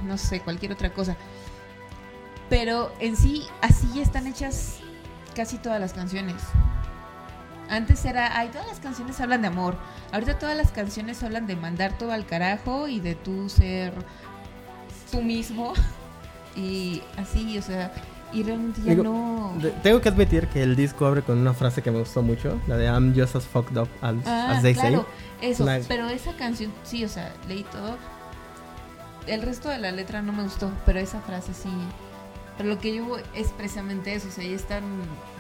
no 0.05 0.17
sé, 0.17 0.41
cualquier 0.41 0.73
otra 0.73 0.91
cosa. 0.93 1.17
Pero 2.49 2.93
en 3.01 3.17
sí, 3.17 3.45
así 3.61 4.01
están 4.01 4.27
hechas 4.27 4.79
casi 5.35 5.59
todas 5.59 5.81
las 5.81 5.93
canciones. 5.93 6.37
Antes 7.69 8.05
era, 8.05 8.39
ay, 8.39 8.49
todas 8.49 8.67
las 8.69 8.79
canciones 8.81 9.21
hablan 9.21 9.43
de 9.43 9.49
amor. 9.49 9.77
Ahorita 10.13 10.39
todas 10.39 10.57
las 10.57 10.71
canciones 10.71 11.23
hablan 11.23 11.47
de 11.47 11.57
mandar 11.57 11.99
todo 11.99 12.13
al 12.13 12.25
carajo 12.27 12.87
y 12.89 13.01
de 13.01 13.15
tú 13.15 13.49
ser 13.49 13.93
tú 15.11 15.23
mismo. 15.23 15.73
Y 16.59 17.03
así, 17.19 17.59
o 17.59 17.61
sea, 17.61 17.93
y 18.33 18.43
realmente 18.43 18.81
ya 18.83 18.93
Digo, 18.93 19.03
no... 19.05 19.53
Tengo 19.83 20.01
que 20.01 20.09
admitir 20.09 20.49
que 20.49 20.63
el 20.63 20.75
disco 20.75 21.05
abre 21.05 21.21
con 21.21 21.37
una 21.37 21.53
frase 21.53 21.83
que 21.83 21.91
me 21.91 21.99
gustó 21.99 22.23
mucho, 22.23 22.59
la 22.67 22.79
de 22.79 22.87
I'm 22.87 23.15
just 23.15 23.37
as 23.37 23.45
fucked 23.45 23.77
up 23.77 23.91
as, 24.01 24.15
Ah, 24.25 24.53
as 24.57 24.63
they 24.63 24.73
claro, 24.73 25.07
eso, 25.43 25.67
La- 25.67 25.81
pero 25.87 26.09
esa 26.09 26.33
canción, 26.33 26.73
sí, 26.83 27.05
o 27.05 27.11
sea, 27.11 27.31
leí 27.47 27.63
todo. 27.65 27.99
El 29.27 29.43
resto 29.43 29.69
de 29.69 29.77
la 29.77 29.93
letra 29.93 30.23
no 30.23 30.33
me 30.33 30.45
gustó, 30.45 30.71
pero 30.87 30.99
esa 30.99 31.21
frase 31.21 31.53
sí. 31.53 31.69
Pero 32.57 32.71
lo 32.71 32.79
que 32.79 32.95
yo 32.95 33.19
es 33.35 33.49
precisamente 33.49 34.15
eso, 34.15 34.29
o 34.29 34.31
sea, 34.31 34.45
ya 34.45 34.57
están, 34.57 34.83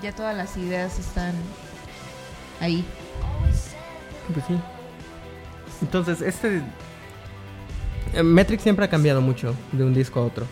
ya 0.03 0.13
todas 0.15 0.37
las 0.37 0.55
ideas 0.59 0.99
están 0.99 1.33
ahí. 2.61 2.85
Pues 4.33 4.45
sí. 4.47 4.59
Entonces, 5.83 6.21
este... 6.23 6.63
eh, 8.15 8.23
Metric 8.23 8.61
siempre 8.61 8.85
ha 8.85 8.91
cambiado 8.91 9.21
mucho 9.21 9.55
de 9.73 9.85
un 9.85 9.95
disco 9.95 10.21
a 10.21 10.25
otro. 10.25 10.47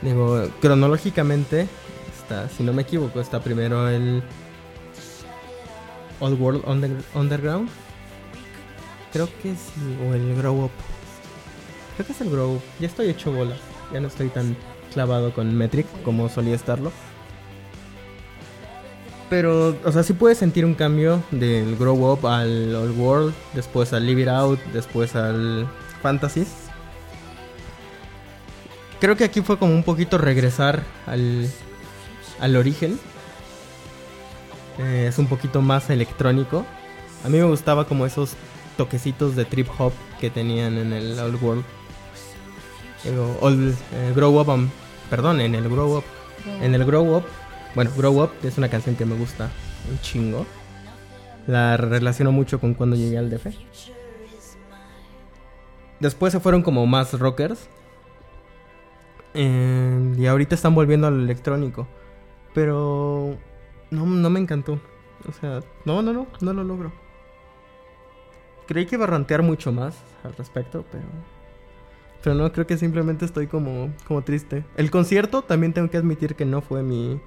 Digo, 0.00 0.48
cronológicamente, 0.60 1.68
está, 2.20 2.48
si 2.48 2.62
no 2.62 2.72
me 2.72 2.82
equivoco, 2.82 3.20
está 3.20 3.40
primero 3.40 3.88
el 3.88 4.22
Old 6.18 6.40
World 6.40 6.64
Under- 6.66 7.04
Underground. 7.14 7.68
Creo 9.12 9.28
que 9.42 9.54
sí, 9.54 9.96
o 10.08 10.14
el 10.14 10.34
Grow 10.36 10.64
Up. 10.64 10.70
Creo 11.96 12.06
que 12.06 12.12
es 12.12 12.20
el 12.20 12.30
Grow 12.30 12.54
Up. 12.54 12.62
Ya 12.80 12.86
estoy 12.88 13.10
hecho 13.10 13.30
bola. 13.30 13.54
Ya 13.92 14.00
no 14.00 14.08
estoy 14.08 14.28
tan 14.30 14.56
clavado 14.92 15.32
con 15.34 15.54
Metric 15.54 15.86
como 16.02 16.28
solía 16.28 16.54
estarlo. 16.54 16.90
Pero, 19.32 19.74
o 19.82 19.90
sea, 19.90 20.02
sí 20.02 20.12
puedes 20.12 20.36
sentir 20.36 20.66
un 20.66 20.74
cambio 20.74 21.22
del 21.30 21.74
Grow 21.76 22.12
Up 22.12 22.26
al 22.26 22.74
Old 22.74 22.98
World, 22.98 23.34
después 23.54 23.94
al 23.94 24.04
Live 24.04 24.20
It 24.20 24.28
Out, 24.28 24.60
después 24.74 25.16
al 25.16 25.66
Fantasies. 26.02 26.48
Creo 29.00 29.16
que 29.16 29.24
aquí 29.24 29.40
fue 29.40 29.58
como 29.58 29.72
un 29.72 29.84
poquito 29.84 30.18
regresar 30.18 30.82
al, 31.06 31.48
al 32.40 32.56
origen. 32.56 33.00
Eh, 34.78 35.06
es 35.08 35.16
un 35.16 35.28
poquito 35.28 35.62
más 35.62 35.88
electrónico. 35.88 36.66
A 37.24 37.30
mí 37.30 37.38
me 37.38 37.44
gustaba 37.44 37.86
como 37.86 38.04
esos 38.04 38.34
toquecitos 38.76 39.34
de 39.34 39.46
trip 39.46 39.68
hop 39.78 39.94
que 40.20 40.28
tenían 40.28 40.76
en 40.76 40.92
el 40.92 41.18
Old 41.18 41.42
World. 41.42 41.64
Digo, 43.02 43.38
Old, 43.40 43.74
eh, 43.94 44.12
Grow 44.14 44.38
Up, 44.38 44.68
perdón, 45.08 45.40
en 45.40 45.54
el 45.54 45.70
Grow 45.70 45.96
Up. 45.96 46.04
En 46.60 46.74
el 46.74 46.84
Grow 46.84 47.16
Up, 47.16 47.24
bueno, 47.74 47.90
Grow 47.96 48.22
Up 48.22 48.30
es 48.42 48.58
una 48.58 48.68
canción 48.68 48.96
que 48.96 49.06
me 49.06 49.16
gusta 49.16 49.50
un 49.90 49.98
chingo. 50.00 50.46
La 51.46 51.76
relaciono 51.76 52.30
mucho 52.32 52.60
con 52.60 52.74
cuando 52.74 52.96
llegué 52.96 53.18
al 53.18 53.30
DF. 53.30 53.46
Después 56.00 56.32
se 56.32 56.40
fueron 56.40 56.62
como 56.62 56.86
más 56.86 57.18
rockers. 57.18 57.68
Eh, 59.34 60.14
y 60.18 60.26
ahorita 60.26 60.54
están 60.54 60.74
volviendo 60.74 61.06
al 61.06 61.20
electrónico. 61.20 61.88
Pero 62.54 63.36
no, 63.90 64.06
no 64.06 64.30
me 64.30 64.40
encantó. 64.40 64.80
O 65.28 65.32
sea, 65.32 65.60
no, 65.84 66.02
no, 66.02 66.12
no, 66.12 66.26
no 66.40 66.52
lo 66.52 66.64
logro. 66.64 66.92
Creí 68.66 68.86
que 68.86 68.96
iba 68.96 69.04
a 69.04 69.08
rantear 69.08 69.42
mucho 69.42 69.72
más 69.72 69.96
al 70.24 70.34
respecto, 70.34 70.84
pero... 70.90 71.04
Pero 72.22 72.36
no, 72.36 72.52
creo 72.52 72.68
que 72.68 72.78
simplemente 72.78 73.24
estoy 73.24 73.48
como, 73.48 73.92
como 74.06 74.22
triste. 74.22 74.64
El 74.76 74.92
concierto 74.92 75.42
también 75.42 75.72
tengo 75.72 75.90
que 75.90 75.96
admitir 75.96 76.36
que 76.36 76.44
no 76.44 76.60
fue 76.60 76.84
mi, 76.84 77.20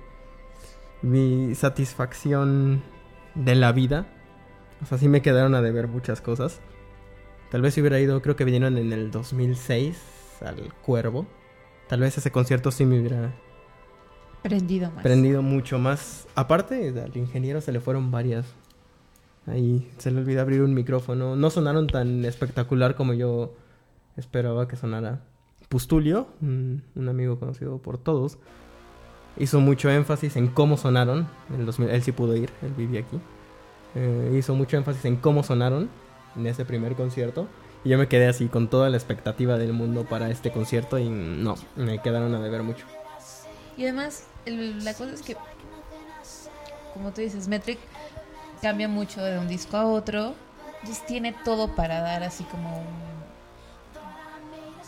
mi 1.02 1.54
satisfacción 1.56 2.82
de 3.36 3.56
la 3.56 3.72
vida. 3.72 4.08
O 4.82 4.86
sea, 4.86 4.98
sí 4.98 5.08
me 5.08 5.22
quedaron 5.22 5.56
a 5.56 5.62
deber 5.62 5.88
muchas 5.88 6.22
cosas. 6.22 6.62
Tal 7.52 7.62
vez 7.62 7.78
hubiera 7.78 8.00
ido, 8.00 8.22
creo 8.22 8.36
que 8.36 8.44
vinieron 8.44 8.78
en 8.78 8.92
el 8.92 9.12
2006 9.12 9.98
al 10.46 10.74
Cuervo. 10.82 11.26
Tal 11.88 12.00
vez 12.02 12.18
ese 12.18 12.32
concierto 12.32 12.72
sí 12.72 12.86
me 12.86 13.00
hubiera 13.00 13.34
Prendido 14.42 14.92
más. 14.92 15.04
prendido 15.04 15.42
mucho 15.42 15.80
más. 15.80 16.28
Aparte, 16.36 16.90
al 17.00 17.16
ingeniero 17.18 17.62
se 17.62 17.72
le 17.72 17.80
fueron 17.80 18.12
varias. 18.12 18.46
Ahí 19.48 19.90
se 20.00 20.12
le 20.12 20.20
olvidó 20.20 20.42
abrir 20.42 20.62
un 20.62 20.74
micrófono. 20.74 21.36
No 21.36 21.50
sonaron 21.50 21.88
tan 21.88 22.26
espectacular 22.26 22.96
como 22.96 23.14
yo 23.14 23.54
esperaba 24.18 24.68
que 24.68 24.76
sonara. 24.76 25.22
Pustulio, 25.70 26.28
un 26.42 26.84
amigo 27.10 27.40
conocido 27.40 27.80
por 27.80 27.98
todos, 27.98 28.38
hizo 29.38 29.60
mucho 29.60 29.90
énfasis 29.90 30.36
en 30.36 30.48
cómo 30.48 30.78
sonaron. 30.78 31.28
En 31.50 31.66
2000 31.66 31.90
él 31.90 32.04
sí 32.04 32.12
pudo 32.12 32.36
ir, 32.36 32.50
él 32.62 32.72
vivía 32.78 33.02
aquí. 33.02 33.20
Eh, 33.96 34.36
hizo 34.38 34.56
mucho 34.56 34.78
énfasis 34.78 35.06
en 35.06 35.16
cómo 35.18 35.44
sonaron 35.44 35.90
en 36.36 36.48
ese 36.48 36.66
primer 36.66 36.96
concierto. 36.96 37.48
Y 37.84 37.90
yo 37.90 37.98
me 37.98 38.08
quedé 38.08 38.28
así 38.28 38.48
con 38.48 38.68
toda 38.68 38.90
la 38.90 38.98
expectativa 38.98 39.58
del 39.58 39.72
mundo 39.74 40.06
para 40.06 40.30
este 40.30 40.52
concierto 40.52 40.98
y 40.98 41.08
no, 41.10 41.56
me 41.76 42.02
quedaron 42.02 42.34
a 42.34 42.40
deber 42.40 42.64
mucho. 42.64 42.86
Y 43.78 43.84
además, 43.84 44.26
el- 44.46 44.84
la 44.84 44.94
cosa 44.94 45.12
es 45.14 45.22
que, 45.22 45.36
como 46.94 47.12
tú 47.12 47.22
dices, 47.22 47.48
Metric 47.48 47.78
cambia 48.62 48.88
mucho 48.88 49.22
de 49.24 49.38
un 49.38 49.48
disco 49.48 49.78
a 49.78 49.86
otro. 49.86 50.34
Tiene 51.08 51.34
todo 51.44 51.76
para 51.76 52.02
dar 52.02 52.24
así 52.24 52.44
como 52.46 52.86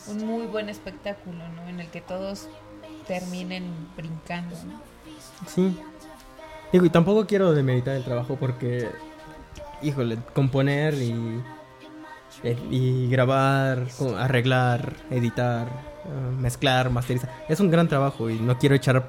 un, 0.07 0.17
un 0.17 0.25
muy 0.25 0.45
buen 0.47 0.69
espectáculo, 0.69 1.37
¿no? 1.49 1.67
En 1.69 1.79
el 1.79 1.87
que 1.89 2.01
todos 2.01 2.47
terminen 3.07 3.63
brincando, 3.95 4.55
¿no? 4.65 4.81
Sí. 5.47 5.77
Y 6.71 6.89
tampoco 6.89 7.25
quiero 7.25 7.53
demeritar 7.53 7.95
el 7.95 8.03
trabajo 8.03 8.35
porque, 8.39 8.89
híjole, 9.81 10.17
componer 10.33 10.93
y, 10.95 11.41
eh, 12.43 12.57
y 12.69 13.09
grabar, 13.09 13.87
arreglar, 14.17 14.93
editar, 15.09 15.67
eh, 16.05 16.35
mezclar, 16.39 16.89
masterizar, 16.89 17.31
es 17.47 17.59
un 17.59 17.71
gran 17.71 17.87
trabajo 17.87 18.29
y 18.29 18.39
no 18.39 18.57
quiero 18.57 18.75
echar 18.75 19.07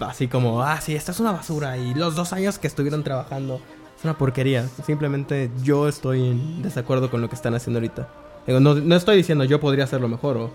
así 0.00 0.28
como, 0.28 0.62
ah, 0.62 0.80
sí, 0.80 0.94
esto 0.94 1.12
es 1.12 1.20
una 1.20 1.32
basura 1.32 1.78
y 1.78 1.94
los 1.94 2.14
dos 2.14 2.32
años 2.32 2.58
que 2.58 2.66
estuvieron 2.66 3.02
trabajando 3.04 3.60
es 3.96 4.04
una 4.04 4.18
porquería. 4.18 4.68
Simplemente 4.84 5.50
yo 5.62 5.88
estoy 5.88 6.28
en 6.28 6.62
desacuerdo 6.62 7.10
con 7.10 7.20
lo 7.20 7.28
que 7.28 7.36
están 7.36 7.54
haciendo 7.54 7.78
ahorita. 7.78 8.08
Digo, 8.46 8.60
no, 8.60 8.74
no 8.74 8.96
estoy 8.96 9.16
diciendo 9.16 9.44
yo 9.44 9.60
podría 9.60 9.84
hacerlo 9.84 10.08
mejor 10.08 10.36
o, 10.36 10.50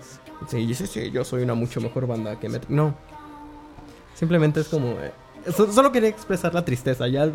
sí, 0.48 0.74
sí, 0.74 0.86
sí, 0.86 1.10
yo 1.10 1.24
soy 1.24 1.42
una 1.42 1.54
mucho 1.54 1.80
mejor 1.80 2.06
banda 2.06 2.38
que 2.38 2.48
Met-". 2.48 2.68
No. 2.68 2.94
Simplemente 4.14 4.60
es 4.60 4.68
como... 4.68 4.88
eh, 5.00 5.12
so- 5.56 5.72
solo 5.72 5.92
quería 5.92 6.08
expresar 6.08 6.52
la 6.54 6.64
tristeza. 6.64 7.06
Ya 7.08 7.30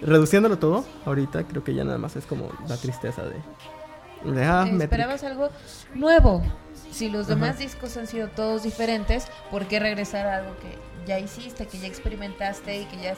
reduciéndolo 0.00 0.58
todo, 0.58 0.84
ahorita 1.04 1.44
creo 1.44 1.62
que 1.64 1.74
ya 1.74 1.84
nada 1.84 1.98
más 1.98 2.16
es 2.16 2.24
como 2.24 2.50
la 2.68 2.76
tristeza 2.76 3.22
de... 3.24 4.30
de 4.32 4.44
ah. 4.44 4.66
Esperabas 4.80 5.22
algo 5.24 5.48
nuevo. 5.94 6.42
Si 6.90 7.08
los 7.10 7.26
Ajá. 7.26 7.34
demás 7.34 7.58
discos 7.58 7.96
han 7.96 8.06
sido 8.06 8.28
todos 8.28 8.62
diferentes, 8.62 9.26
¿por 9.50 9.66
qué 9.66 9.78
regresar 9.80 10.26
a 10.26 10.36
algo 10.38 10.52
que 10.60 10.78
ya 11.06 11.18
hiciste, 11.18 11.66
que 11.66 11.78
ya 11.78 11.86
experimentaste 11.86 12.80
y 12.80 12.84
que 12.86 12.96
ya 13.02 13.14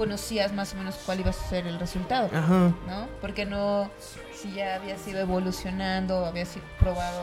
conocías 0.00 0.54
más 0.54 0.72
o 0.72 0.78
menos 0.78 0.94
cuál 1.04 1.20
iba 1.20 1.28
a 1.28 1.34
ser 1.34 1.66
el 1.66 1.78
resultado? 1.78 2.30
Ajá. 2.32 2.72
¿no? 2.86 3.06
Porque 3.20 3.44
no, 3.44 3.90
si 4.34 4.50
ya 4.54 4.76
habías 4.76 5.06
ido 5.06 5.20
evolucionando, 5.20 6.24
habías 6.24 6.56
probado 6.78 7.22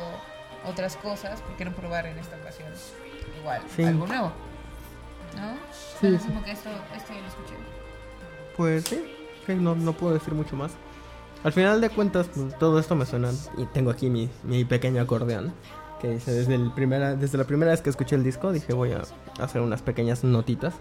otras 0.63 0.95
cosas, 0.97 1.41
¿por 1.41 1.55
qué 1.57 1.65
no 1.65 1.71
probar 1.71 2.05
en 2.05 2.19
esta 2.19 2.35
ocasión 2.35 2.67
igual 3.39 3.63
Sí. 3.75 3.83
algo 3.83 4.05
nuevo? 4.05 4.31
¿No? 5.35 5.53
Sí, 5.99 6.19
sí. 6.19 6.27
como 6.27 6.43
que 6.43 6.51
esto, 6.51 6.69
esto 6.95 7.13
ya 7.13 7.21
lo 7.21 7.27
escuché. 7.27 7.55
Pues 8.55 8.83
sí, 8.85 9.55
no, 9.55 9.73
no 9.73 9.93
puedo 9.93 10.13
decir 10.13 10.35
mucho 10.35 10.55
más. 10.55 10.73
Al 11.43 11.53
final 11.53 11.81
de 11.81 11.89
cuentas, 11.89 12.29
pues, 12.33 12.55
todo 12.59 12.77
esto 12.77 12.95
me 12.95 13.07
suena. 13.07 13.31
Y 13.57 13.65
tengo 13.65 13.89
aquí 13.89 14.11
mi, 14.11 14.29
mi 14.43 14.65
pequeño 14.65 15.01
acordeón. 15.01 15.51
Que 15.99 16.09
dice, 16.09 16.31
desde, 16.31 16.53
el 16.53 16.71
primera, 16.73 17.15
desde 17.15 17.39
la 17.39 17.45
primera 17.45 17.71
vez 17.71 17.81
que 17.81 17.89
escuché 17.89 18.15
el 18.15 18.23
disco, 18.23 18.51
dije 18.51 18.71
voy 18.73 18.91
a 18.91 19.01
hacer 19.43 19.61
unas 19.61 19.81
pequeñas 19.81 20.23
notitas. 20.23 20.75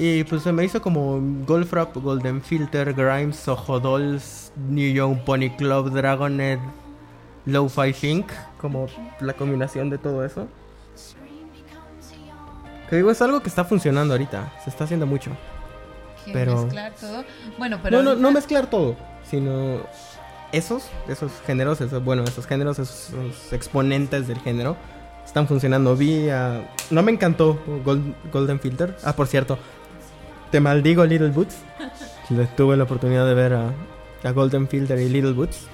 Y 0.00 0.22
pues 0.24 0.42
se 0.44 0.52
me 0.52 0.64
hizo 0.64 0.80
como 0.80 1.20
Goldfrapp, 1.44 1.96
Golden 1.96 2.40
Filter, 2.40 2.94
Grimes, 2.94 3.36
Soho 3.36 3.80
Dolls, 3.80 4.52
New 4.68 4.92
Young 4.94 5.18
Pony 5.24 5.50
Club, 5.56 5.90
Dragonhead, 5.90 6.60
Lo-Fi 7.46 7.92
Think. 7.92 8.26
Como 8.60 8.86
la 9.20 9.32
combinación 9.34 9.90
de 9.90 9.98
todo 9.98 10.24
eso. 10.24 10.46
Que 12.88 12.96
digo, 12.96 13.10
es 13.10 13.20
algo 13.20 13.40
que 13.40 13.48
está 13.48 13.64
funcionando 13.64 14.14
ahorita. 14.14 14.52
Se 14.64 14.70
está 14.70 14.84
haciendo 14.84 15.06
mucho. 15.06 15.30
Pero- 16.32 16.62
mezclar 16.62 16.94
todo. 16.94 17.24
Bueno, 17.58 17.78
pero 17.82 18.02
no, 18.02 18.14
no, 18.14 18.20
no 18.20 18.30
mezclar 18.30 18.68
todo, 18.70 18.96
sino 19.28 19.80
esos, 20.52 20.88
esos 21.08 21.32
géneros, 21.46 21.80
esos, 21.80 22.02
bueno, 22.04 22.22
esos 22.24 22.46
géneros, 22.46 22.78
esos, 22.78 23.10
esos 23.10 23.52
exponentes 23.52 24.28
del 24.28 24.38
género 24.40 24.76
están 25.24 25.46
funcionando. 25.48 25.96
Vi 25.96 26.28
a... 26.30 26.70
No 26.90 27.02
me 27.02 27.12
encantó 27.12 27.58
Gold- 27.84 28.14
Golden 28.32 28.60
Filter. 28.60 28.96
Ah, 29.04 29.12
por 29.14 29.26
cierto, 29.26 29.58
te 30.50 30.60
maldigo 30.60 31.04
Little 31.04 31.30
Boots. 31.30 31.56
Tuve 32.56 32.76
la 32.76 32.84
oportunidad 32.84 33.26
de 33.26 33.34
ver 33.34 33.54
a, 33.54 33.72
Golden 34.32 34.68
Filter 34.68 34.98
y 34.98 35.08
Little 35.08 35.32
Boots 35.32 35.66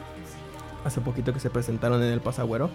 hace 0.84 1.00
poquito 1.00 1.32
que 1.32 1.40
se 1.40 1.50
presentaron 1.50 2.02
en 2.02 2.12
el 2.12 2.20
Pasagüero. 2.20 2.70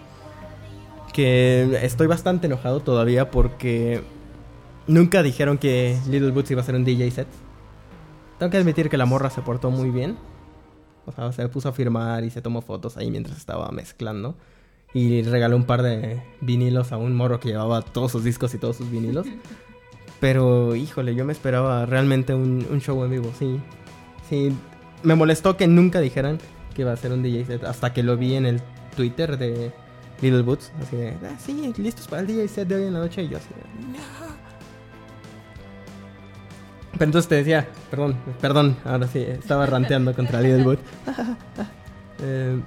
Que 1.14 1.80
estoy 1.84 2.08
bastante 2.08 2.48
enojado 2.48 2.80
todavía 2.82 3.32
porque 3.32 4.02
nunca 4.88 5.24
dijeron 5.24 5.58
que 5.58 5.98
Little 6.08 6.32
Boots 6.32 6.52
iba 6.52 6.62
a 6.62 6.66
ser 6.66 6.76
un 6.76 6.86
DJ 6.86 7.12
set. 7.12 7.28
Tengo 8.38 8.52
que 8.52 8.58
admitir 8.58 8.90
que 8.90 8.98
la 8.98 9.06
morra 9.06 9.30
se 9.30 9.42
portó 9.42 9.70
muy 9.70 9.90
bien. 9.90 10.18
O 11.06 11.12
sea, 11.12 11.32
se 11.32 11.48
puso 11.50 11.70
a 11.70 11.74
firmar 11.74 12.24
y 12.24 12.30
se 12.30 12.42
tomó 12.42 12.62
fotos 12.62 12.98
ahí 12.98 13.10
mientras 13.12 13.38
estaba 13.38 13.70
mezclando. 13.72 14.36
Y 14.94 15.22
regaló 15.24 15.56
un 15.56 15.66
par 15.66 15.84
de 15.84 16.22
vinilos 16.42 16.92
a 16.92 16.98
un 16.98 17.16
morro 17.16 17.40
que 17.40 17.50
llevaba 17.50 17.82
todos 17.82 18.12
sus 18.12 18.24
discos 18.24 18.54
y 18.54 18.58
todos 18.58 18.78
sus 18.78 18.90
vinilos. 18.90 19.28
Pero, 20.20 20.76
híjole, 20.76 21.16
yo 21.16 21.24
me 21.26 21.32
esperaba 21.34 21.86
realmente 21.86 22.34
un, 22.34 22.66
un 22.70 22.82
show 22.82 23.04
en 23.04 23.12
vivo, 23.12 23.32
sí. 23.38 23.60
Sí, 24.28 24.52
me 25.04 25.16
molestó 25.16 25.56
que 25.56 25.68
nunca 25.68 26.00
dijeran 26.00 26.40
que 26.74 26.82
iba 26.82 26.92
a 26.92 26.98
ser 26.98 27.14
un 27.14 27.24
DJ 27.24 27.46
set 27.46 27.64
hasta 27.64 27.94
que 27.94 28.04
lo 28.04 28.18
vi 28.18 28.36
en 28.36 28.46
el 28.46 28.62
Twitter 28.96 29.38
de 29.38 29.72
Little 30.22 30.42
Boots. 30.42 30.72
Así 30.82 30.98
de, 30.98 31.10
ah, 31.10 31.38
sí, 31.40 31.74
listos 31.78 32.08
para 32.08 32.22
el 32.22 32.28
DJ 32.28 32.48
set 32.48 32.68
de 32.68 32.76
hoy 32.76 32.84
en 32.84 32.94
la 32.94 33.00
noche. 33.00 33.24
Y 33.24 33.30
yo 33.30 33.38
así 33.38 33.50
de, 33.50 33.98
no. 33.98 34.30
Pero 36.94 37.06
entonces 37.06 37.30
te 37.30 37.36
decía, 37.36 37.68
perdón, 37.90 38.16
perdón, 38.42 38.76
ahora 38.84 39.08
sí, 39.08 39.20
estaba 39.20 39.66
ranteando 39.66 40.14
contra 40.14 40.42
Little 40.42 40.64
Boots. 40.64 40.82
Eh, 42.22 42.60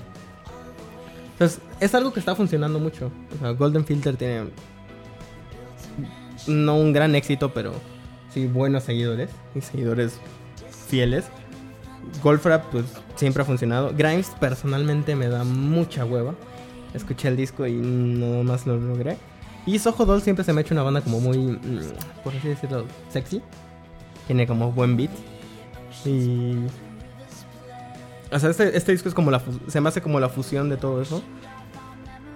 entonces, 1.32 1.60
es 1.78 1.94
algo 1.94 2.10
que 2.10 2.20
está 2.20 2.34
funcionando 2.34 2.78
mucho. 2.78 3.12
O 3.36 3.38
sea, 3.38 3.50
Golden 3.50 3.84
Filter 3.84 4.16
tiene 4.16 4.44
no 6.46 6.76
un 6.76 6.92
gran 6.92 7.14
éxito, 7.14 7.52
pero 7.52 7.72
sí 8.30 8.46
buenos 8.46 8.84
seguidores 8.84 9.30
y 9.54 9.60
seguidores 9.60 10.18
fieles. 10.88 11.24
Goldfrapp, 12.22 12.64
pues 12.70 12.84
siempre 13.16 13.42
ha 13.42 13.46
funcionado. 13.46 13.92
Grimes, 13.96 14.30
personalmente, 14.40 15.14
me 15.14 15.28
da 15.28 15.44
mucha 15.44 16.04
hueva. 16.04 16.34
Escuché 16.94 17.28
el 17.28 17.36
disco 17.36 17.66
y 17.66 17.72
no 17.72 18.42
más 18.42 18.66
lo 18.66 18.76
logré. 18.76 19.16
Y 19.64 19.78
Soho 19.78 20.04
Doll 20.04 20.22
siempre 20.22 20.44
se 20.44 20.52
me 20.52 20.60
ha 20.60 20.62
hecho 20.62 20.74
una 20.74 20.82
banda 20.82 21.00
como 21.00 21.20
muy, 21.20 21.38
mm, 21.38 21.80
por 22.24 22.34
así 22.34 22.48
decirlo, 22.48 22.84
sexy. 23.10 23.40
Tiene 24.26 24.46
como 24.46 24.72
buen 24.72 24.96
beat. 24.96 25.10
Y. 26.04 26.56
O 28.32 28.38
sea, 28.38 28.50
este, 28.50 28.76
este 28.76 28.92
disco 28.92 29.08
es 29.08 29.14
como 29.14 29.30
la. 29.30 29.40
Se 29.68 29.80
me 29.80 29.88
hace 29.88 30.02
como 30.02 30.18
la 30.18 30.28
fusión 30.28 30.68
de 30.68 30.76
todo 30.76 31.00
eso. 31.00 31.22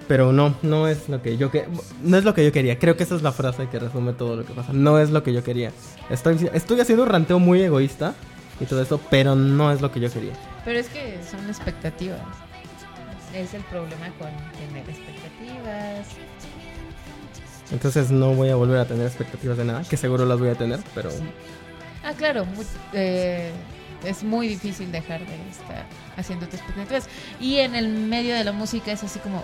Pero 0.09 0.33
no, 0.33 0.55
no 0.63 0.87
es 0.87 1.09
lo 1.09 1.21
que 1.21 1.37
yo 1.37 1.51
que 1.51 1.67
no 2.03 2.17
es 2.17 2.25
lo 2.25 2.33
que 2.35 2.45
yo 2.45 2.53
quería. 2.53 2.79
Creo 2.79 2.97
que 2.97 3.03
esa 3.03 3.17
es 3.17 3.23
la 3.23 3.33
frase 3.33 3.69
que 3.69 3.79
resume 3.79 4.13
todo 4.13 4.37
lo 4.37 4.45
que 4.45 4.53
pasa. 4.53 4.73
No 4.73 4.99
es 4.99 5.11
lo 5.11 5.23
que 5.23 5.33
yo 5.33 5.43
quería. 5.43 5.73
Estoy, 6.11 6.49
estoy 6.53 6.81
haciendo 6.81 7.03
un 7.05 7.09
ranteo 7.09 7.39
muy 7.39 7.61
egoísta 7.63 8.15
y 8.61 8.67
todo 8.67 8.83
eso, 8.83 9.01
pero 9.11 9.35
no 9.35 9.73
es 9.73 9.81
lo 9.81 9.91
que 9.91 10.01
yo 10.01 10.11
quería. 10.11 10.33
Pero 10.65 10.79
es 10.79 10.89
que 10.89 11.19
son 11.29 11.47
expectativas. 11.49 12.21
Es 13.35 13.53
el 13.55 13.63
problema 13.65 14.09
con 14.19 14.31
tener 14.69 14.89
expectativas. 14.89 16.07
Entonces 17.73 18.11
no 18.13 18.33
voy 18.35 18.51
a 18.51 18.57
volver 18.57 18.79
a 18.79 18.85
tener 18.87 19.07
expectativas 19.07 19.59
de 19.59 19.65
nada, 19.65 19.83
que 19.83 19.97
seguro 19.97 20.25
las 20.25 20.39
voy 20.39 20.51
a 20.51 20.55
tener, 20.55 20.79
pero 20.95 21.11
Ah, 22.05 22.13
claro, 22.17 22.47
eh, 22.93 23.51
es 24.05 24.23
muy 24.23 24.47
difícil 24.47 24.93
dejar 24.93 25.27
de 25.27 25.35
estar 25.51 25.85
haciendo 26.17 26.47
tus 26.47 26.61
expectativas. 26.61 27.09
Y 27.41 27.57
en 27.57 27.75
el 27.75 27.89
medio 27.89 28.37
de 28.37 28.45
la 28.45 28.53
música 28.53 28.93
es 28.93 29.03
así 29.03 29.19
como, 29.19 29.43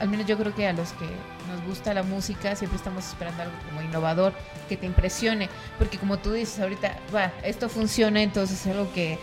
al 0.00 0.08
menos 0.08 0.26
yo 0.26 0.36
creo 0.36 0.54
que 0.54 0.66
a 0.66 0.72
los 0.72 0.92
que 0.92 1.06
nos 1.50 1.64
gusta 1.66 1.94
la 1.94 2.02
música 2.02 2.54
siempre 2.56 2.76
estamos 2.76 3.06
esperando 3.06 3.42
algo 3.42 3.54
como 3.68 3.82
innovador, 3.82 4.32
que 4.68 4.76
te 4.76 4.86
impresione. 4.86 5.48
Porque 5.78 5.98
como 5.98 6.18
tú 6.18 6.32
dices 6.32 6.60
ahorita, 6.60 6.96
va, 7.14 7.32
esto 7.42 7.68
funciona, 7.68 8.22
entonces 8.22 8.60
es 8.60 8.72
algo 8.72 8.92
que, 8.92 9.18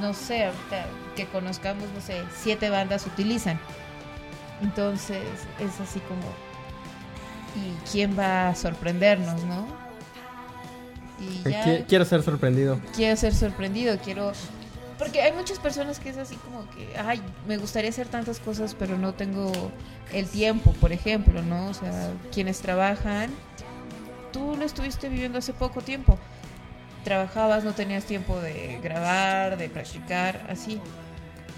no 0.00 0.14
sé, 0.14 0.46
ahorita 0.46 0.86
que 1.16 1.26
conozcamos, 1.26 1.84
no 1.94 2.00
sé, 2.00 2.22
siete 2.42 2.70
bandas 2.70 3.06
utilizan. 3.06 3.58
Entonces 4.62 5.22
es 5.58 5.80
así 5.80 6.00
como, 6.00 6.22
¿y 7.56 7.72
quién 7.90 8.18
va 8.18 8.48
a 8.48 8.54
sorprendernos, 8.54 9.42
no? 9.44 9.66
Y 11.20 11.48
ya 11.48 11.64
qui- 11.64 11.86
quiero 11.86 12.04
ser 12.04 12.22
sorprendido. 12.22 12.80
quiero 12.96 13.16
ser 13.16 13.34
sorprendido, 13.34 13.96
quiero... 13.98 14.32
Porque 14.98 15.22
hay 15.22 15.32
muchas 15.32 15.58
personas 15.58 15.98
que 15.98 16.10
es 16.10 16.16
así 16.16 16.36
como 16.36 16.68
que, 16.70 16.96
ay, 16.96 17.22
me 17.46 17.56
gustaría 17.56 17.90
hacer 17.90 18.08
tantas 18.08 18.38
cosas, 18.40 18.74
pero 18.78 18.98
no 18.98 19.14
tengo 19.14 19.50
el 20.12 20.28
tiempo, 20.28 20.72
por 20.74 20.92
ejemplo, 20.92 21.42
¿no? 21.42 21.68
O 21.68 21.74
sea, 21.74 22.10
quienes 22.32 22.60
trabajan, 22.60 23.30
tú 24.32 24.56
lo 24.56 24.64
estuviste 24.64 25.08
viviendo 25.08 25.38
hace 25.38 25.52
poco 25.52 25.80
tiempo. 25.80 26.18
Trabajabas, 27.04 27.64
no 27.64 27.72
tenías 27.72 28.04
tiempo 28.04 28.38
de 28.40 28.78
grabar, 28.82 29.56
de 29.56 29.68
practicar, 29.68 30.46
así. 30.48 30.80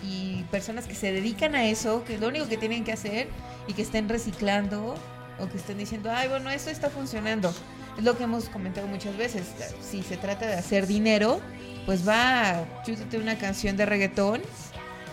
Y 0.03 0.44
personas 0.51 0.87
que 0.87 0.94
se 0.94 1.12
dedican 1.12 1.55
a 1.55 1.64
eso, 1.64 2.05
que 2.05 2.18
lo 2.18 2.29
único 2.29 2.49
que 2.49 2.57
tienen 2.57 2.85
que 2.85 2.92
hacer 2.92 3.29
y 3.66 3.73
que 3.73 3.83
estén 3.83 4.09
reciclando 4.09 4.94
o 5.38 5.49
que 5.49 5.57
estén 5.57 5.79
diciendo, 5.79 6.11
ay, 6.12 6.29
bueno, 6.29 6.51
esto 6.51 6.70
está 6.70 6.90
funcionando. 6.90 7.53
Es 7.98 8.04
lo 8.04 8.16
que 8.16 8.24
hemos 8.24 8.48
comentado 8.48 8.87
muchas 8.87 9.16
veces. 9.16 9.42
Si 9.80 10.02
se 10.02 10.16
trata 10.16 10.46
de 10.46 10.54
hacer 10.54 10.87
dinero, 10.87 11.40
pues 11.87 12.07
va, 12.07 12.64
chútate 12.85 13.18
una 13.18 13.38
canción 13.38 13.76
de 13.76 13.87
reggaetón 13.87 14.42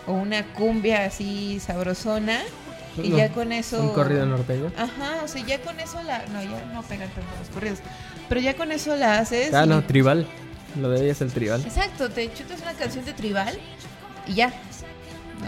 o 0.06 0.12
una 0.14 0.52
cumbia 0.54 1.04
así 1.04 1.60
sabrosona 1.60 2.40
y 3.02 3.08
No, 3.10 3.16
ya 3.18 3.28
con 3.30 3.52
eso... 3.52 3.80
Un 3.80 3.94
corrido 3.94 4.26
norteño. 4.26 4.72
Ajá, 4.76 5.22
o 5.24 5.28
sea, 5.28 5.46
ya 5.46 5.60
con 5.62 5.78
eso 5.80 6.02
la... 6.02 6.26
No, 6.26 6.42
ya 6.42 6.64
no 6.74 6.82
pegan 6.82 7.08
tanto 7.10 7.30
los 7.38 7.48
corridos. 7.50 7.78
Pero 8.28 8.40
ya 8.40 8.54
con 8.56 8.72
eso 8.72 8.96
la 8.96 9.18
haces... 9.18 9.54
Ah, 9.54 9.64
y- 9.64 9.68
no, 9.68 9.82
tribal. 9.84 10.26
Lo 10.80 10.90
de 10.90 11.02
ella 11.02 11.12
es 11.12 11.20
el 11.20 11.32
tribal. 11.32 11.62
Exacto, 11.64 12.10
te 12.10 12.32
chutas 12.34 12.60
una 12.62 12.72
canción 12.72 13.04
de 13.04 13.12
tribal 13.12 13.58
y 14.26 14.34
ya. 14.34 14.52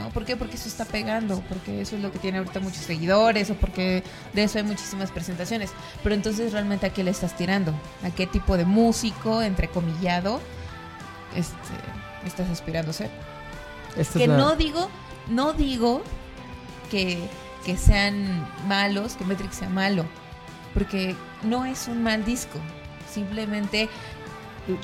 ¿No? 0.05 0.11
¿Por 0.11 0.25
qué? 0.25 0.37
Porque 0.37 0.57
eso 0.57 0.69
está 0.69 0.85
pegando, 0.85 1.41
porque 1.49 1.81
eso 1.81 1.97
es 1.97 2.03
lo 2.03 2.13
que 2.13 2.19
tiene 2.19 2.39
ahorita 2.39 2.61
muchos 2.61 2.79
seguidores 2.85 3.51
o 3.51 3.55
porque 3.55 4.03
de 4.33 4.43
eso 4.45 4.59
hay 4.59 4.65
muchísimas 4.65 5.11
presentaciones. 5.11 5.71
Pero 6.03 6.15
entonces 6.15 6.53
realmente 6.53 6.87
a 6.87 6.91
qué 6.93 7.03
le 7.05 7.11
estás 7.11 7.37
tirando? 7.37 7.73
¿A 8.05 8.11
qué 8.11 8.27
tipo 8.27 8.57
de 8.57 8.65
músico, 8.65 9.43
entrecomillado, 9.43 10.41
este, 11.35 11.55
estás 12.27 12.49
aspirando 12.51 12.91
a 12.91 12.95
ser? 12.95 13.11
Esta 13.97 14.19
que 14.19 14.27
la- 14.27 14.37
no 14.37 14.57
digo, 14.57 14.91
no 15.29 15.53
digo 15.53 16.03
que, 16.91 17.19
que 17.65 17.77
sean 17.77 18.47
malos, 18.69 19.15
que 19.15 19.25
Metric 19.25 19.53
sea 19.53 19.69
malo, 19.69 20.05
porque 20.75 21.15
no 21.43 21.65
es 21.65 21.89
un 21.89 22.03
mal 22.03 22.25
disco. 22.25 22.59
Simplemente 23.13 23.89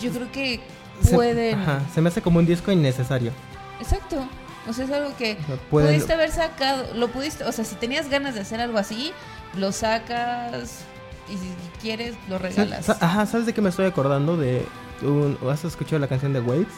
yo 0.00 0.11
creo 0.12 0.30
que 0.33 0.61
se- 1.02 1.14
pueden... 1.14 1.59
ajá, 1.61 1.80
se 1.92 2.00
me 2.00 2.09
hace 2.09 2.22
como 2.22 2.38
un 2.38 2.46
disco 2.46 2.70
innecesario. 2.70 3.33
Exacto. 3.80 4.24
O 4.68 4.73
sea, 4.73 4.85
es 4.85 4.90
algo 4.92 5.16
que 5.16 5.38
O 5.42 5.46
sea, 5.46 5.57
pueden- 5.70 5.88
pudiste 5.94 6.12
haber 6.12 6.31
sacado, 6.31 6.94
lo 6.94 7.09
pudiste, 7.09 7.44
o 7.44 7.53
sea, 7.53 7.64
si 7.64 7.75
tenías 7.77 8.09
ganas 8.11 8.35
de 8.35 8.40
hacer 8.40 8.61
algo 8.61 8.79
así, 8.79 9.12
lo 9.57 9.73
sacas 9.73 10.81
y 11.29 11.33
si 11.37 11.53
quieres 11.81 12.14
lo 12.29 12.38
regalas. 12.38 12.88
Ajá, 12.90 13.27
¿sabes 13.27 13.46
de 13.46 13.55
qué 13.55 13.62
me 13.62 13.70
estoy 13.70 13.87
acordando? 13.87 14.37
De 14.37 14.66
un, 15.03 15.38
¿Has 15.51 15.64
escuchado 15.64 15.99
la 15.99 16.09
canción 16.09 16.33
de 16.33 16.40
Waves? 16.40 16.68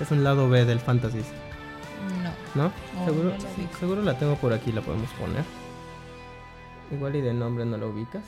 Es 0.00 0.10
un 0.10 0.22
lado 0.24 0.48
B 0.48 0.64
del 0.64 0.80
Fantasy, 0.80 1.22
No. 2.54 2.64
¿no? 2.64 2.72
Oh, 3.00 3.04
seguro, 3.06 3.24
no 3.30 3.34
la 3.34 3.40
sí, 3.40 3.68
seguro 3.78 4.02
la 4.02 4.18
tengo 4.18 4.36
por 4.36 4.52
aquí, 4.52 4.70
la 4.72 4.80
podemos 4.80 5.10
poner. 5.12 5.44
Igual 6.92 7.16
y 7.16 7.20
de 7.22 7.32
nombre 7.34 7.64
no 7.64 7.76
la 7.76 7.86
ubicas. 7.86 8.22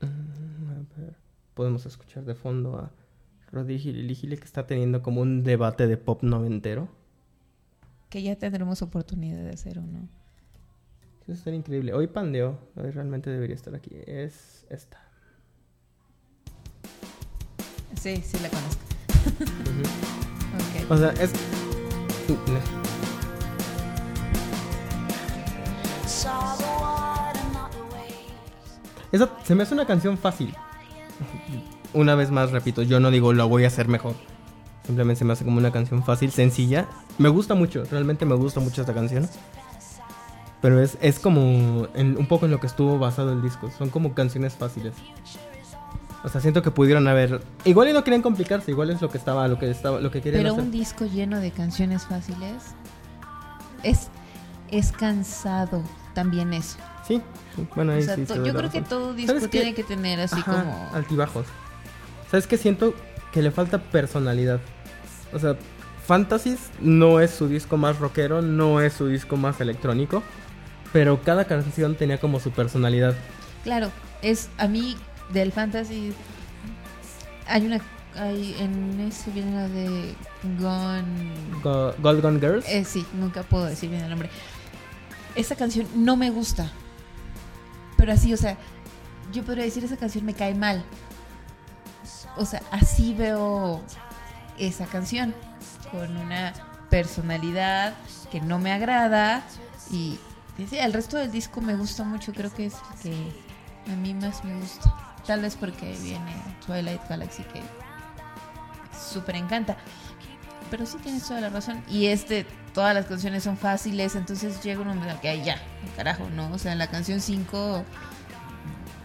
Mm, 0.00 0.70
a 0.70 1.00
ver, 1.00 1.14
Podemos 1.54 1.86
escuchar 1.86 2.24
de 2.24 2.34
fondo 2.34 2.76
a 2.78 2.90
Gili 3.64 4.36
que 4.36 4.44
está 4.44 4.66
teniendo 4.66 5.02
como 5.02 5.20
un 5.20 5.42
debate 5.42 5.86
de 5.86 5.96
pop 5.96 6.22
noventero. 6.22 6.88
Que 8.10 8.22
ya 8.22 8.36
tendremos 8.36 8.82
oportunidad 8.82 9.42
de 9.42 9.50
hacer 9.50 9.78
o 9.78 9.82
no. 9.82 10.08
Eso 11.22 11.32
estaría 11.32 11.58
increíble. 11.58 11.92
Hoy 11.92 12.06
Pandeo, 12.06 12.58
hoy 12.76 12.90
realmente 12.90 13.30
debería 13.30 13.56
estar 13.56 13.74
aquí. 13.74 13.96
Es 14.06 14.64
esta. 14.70 15.00
Sí, 18.00 18.16
sí 18.16 18.38
la 18.42 18.48
conozco. 18.48 18.82
O 20.88 20.96
sea, 20.96 21.10
es. 21.20 21.32
Esa 29.10 29.30
se 29.44 29.54
me 29.54 29.64
hace 29.64 29.74
una 29.74 29.86
canción 29.86 30.16
fácil. 30.16 30.54
Una 31.94 32.14
vez 32.14 32.30
más, 32.30 32.50
repito, 32.50 32.82
yo 32.82 33.00
no 33.00 33.10
digo 33.10 33.32
la 33.32 33.44
voy 33.44 33.64
a 33.64 33.68
hacer 33.68 33.88
mejor. 33.88 34.14
Simplemente 34.84 35.18
se 35.20 35.24
me 35.24 35.32
hace 35.32 35.44
como 35.44 35.58
una 35.58 35.72
canción 35.72 36.04
fácil, 36.04 36.30
sencilla. 36.30 36.86
Me 37.18 37.28
gusta 37.28 37.54
mucho, 37.54 37.84
realmente 37.90 38.24
me 38.26 38.34
gusta 38.34 38.60
mucho 38.60 38.82
esta 38.82 38.94
canción. 38.94 39.28
Pero 40.62 40.80
es, 40.82 40.96
es 41.00 41.18
como 41.18 41.88
en- 41.94 42.16
un 42.16 42.26
poco 42.26 42.46
en 42.46 42.52
lo 42.52 42.60
que 42.60 42.66
estuvo 42.66 42.98
basado 42.98 43.32
el 43.32 43.42
disco. 43.42 43.70
Son 43.76 43.90
como 43.90 44.14
canciones 44.14 44.54
fáciles. 44.54 44.94
O 46.24 46.28
sea, 46.28 46.40
siento 46.40 46.62
que 46.62 46.70
pudieron 46.70 47.06
haber. 47.08 47.40
Igual 47.64 47.88
y 47.88 47.92
no 47.92 48.02
querían 48.02 48.22
complicarse, 48.22 48.70
igual 48.70 48.90
es 48.90 49.00
lo 49.00 49.08
que 49.10 49.18
estaba, 49.18 49.46
lo 49.48 49.58
que 49.58 49.70
estaba, 49.70 50.00
lo 50.00 50.10
que 50.10 50.20
querían 50.22 50.42
Pero 50.42 50.54
hacer. 50.54 50.64
un 50.64 50.70
disco 50.72 51.04
lleno 51.04 51.38
de 51.40 51.50
canciones 51.52 52.04
fáciles 52.04 52.62
es, 53.82 54.08
es 54.70 54.92
cansado 54.92 55.82
también 56.14 56.52
eso. 56.52 56.78
Sí, 57.06 57.22
bueno, 57.76 57.92
ahí 57.92 58.00
O 58.00 58.02
sea, 58.02 58.16
sí. 58.16 58.24
doy 58.24 58.48
yo 58.48 58.54
creo 58.54 58.70
que 58.70 58.82
todo 58.82 59.14
disco 59.14 59.48
tiene 59.48 59.74
que 59.74 59.84
tener 59.84 60.18
así 60.20 60.34
Ajá, 60.40 60.62
como... 60.64 60.88
altibajos. 60.94 61.46
¿Sabes 62.30 62.46
qué? 62.46 62.56
Siento 62.56 62.94
que 63.32 63.42
le 63.42 63.50
falta 63.50 63.78
personalidad. 63.78 64.60
O 65.32 65.38
sea, 65.38 65.56
Fantasies 66.06 66.58
no 66.80 67.20
es 67.20 67.30
su 67.32 67.48
disco 67.48 67.76
más 67.76 67.98
rockero, 67.98 68.40
no 68.42 68.80
es 68.80 68.92
su 68.92 69.08
disco 69.08 69.36
más 69.36 69.60
electrónico, 69.60 70.22
pero 70.92 71.20
cada 71.22 71.44
canción 71.46 71.94
tenía 71.96 72.18
como 72.18 72.38
su 72.40 72.50
personalidad. 72.52 73.14
Claro, 73.64 73.90
es 74.22 74.48
a 74.58 74.68
mí 74.68 74.96
del 75.32 75.50
fantasy 75.52 76.12
hay 77.48 77.66
una 77.66 77.80
hay 78.18 78.56
en 78.60 78.98
ese 79.00 79.30
viene 79.30 79.52
la 79.54 79.68
de 79.68 80.14
Gone 80.58 81.32
Go- 81.62 81.94
Gold 81.98 82.22
Gun 82.22 82.40
Girls. 82.40 82.64
eh, 82.68 82.84
sí, 82.84 83.04
nunca 83.12 83.42
puedo 83.42 83.66
decir 83.66 83.90
bien 83.90 84.02
el 84.04 84.10
nombre. 84.10 84.30
Esta 85.34 85.54
canción 85.54 85.86
no 85.94 86.16
me 86.16 86.30
gusta. 86.30 86.70
pero 87.98 88.12
así, 88.12 88.32
o 88.32 88.36
sea, 88.36 88.56
yo 89.32 89.42
podría 89.42 89.64
decir 89.64 89.84
esa 89.84 89.96
canción 89.96 90.24
me 90.24 90.32
cae 90.34 90.54
mal. 90.54 90.84
O 92.36 92.44
sea, 92.44 92.62
así 92.70 93.14
veo 93.14 93.82
esa 94.58 94.86
canción, 94.86 95.34
con 95.90 96.16
una 96.16 96.52
personalidad 96.90 97.94
que 98.30 98.40
no 98.40 98.58
me 98.58 98.72
agrada 98.72 99.42
y 99.90 100.18
sí, 100.56 100.78
el 100.78 100.92
resto 100.92 101.16
del 101.16 101.30
disco 101.30 101.60
me 101.60 101.74
gusta 101.74 102.04
mucho, 102.04 102.32
creo 102.32 102.52
que 102.52 102.66
es 102.66 102.74
el 103.04 103.10
que 103.10 103.92
a 103.92 103.96
mí 103.96 104.14
más 104.14 104.44
me 104.44 104.54
gusta. 104.58 104.92
Tal 105.26 105.42
vez 105.42 105.56
porque 105.56 105.96
viene 106.02 106.32
Twilight 106.66 107.00
Galaxy 107.08 107.42
que 107.44 107.60
súper 109.12 109.36
encanta. 109.36 109.76
Pero 110.70 110.84
sí 110.86 110.98
tienes 111.02 111.24
toda 111.26 111.40
la 111.40 111.48
razón. 111.48 111.82
Y 111.88 112.06
este, 112.06 112.44
todas 112.74 112.94
las 112.94 113.06
canciones 113.06 113.44
son 113.44 113.56
fáciles, 113.56 114.16
entonces 114.16 114.62
llega 114.62 114.80
un 114.80 114.88
momento 114.88 115.20
que 115.20 115.28
"Ay, 115.28 115.44
ya, 115.44 115.58
carajo, 115.96 116.28
¿no? 116.30 116.50
O 116.52 116.58
sea, 116.58 116.72
en 116.72 116.78
la 116.78 116.88
canción 116.88 117.20
5, 117.20 117.84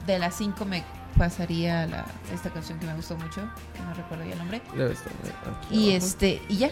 de 0.08 0.20
las 0.20 0.36
5 0.36 0.66
me 0.66 0.84
pasaría 1.18 1.86
la, 1.88 2.06
esta 2.34 2.50
canción 2.50 2.80
que 2.80 2.86
me 2.86 2.94
gustó 2.96 3.16
mucho, 3.18 3.42
que 3.74 3.82
no 3.84 3.94
recuerdo 3.94 4.26
ya 4.26 4.34
el 4.34 4.38
nombre. 4.40 4.62
Y 5.70 5.90
abajo. 5.92 6.06
este, 6.06 6.42
y 6.50 6.58
ya. 6.58 6.70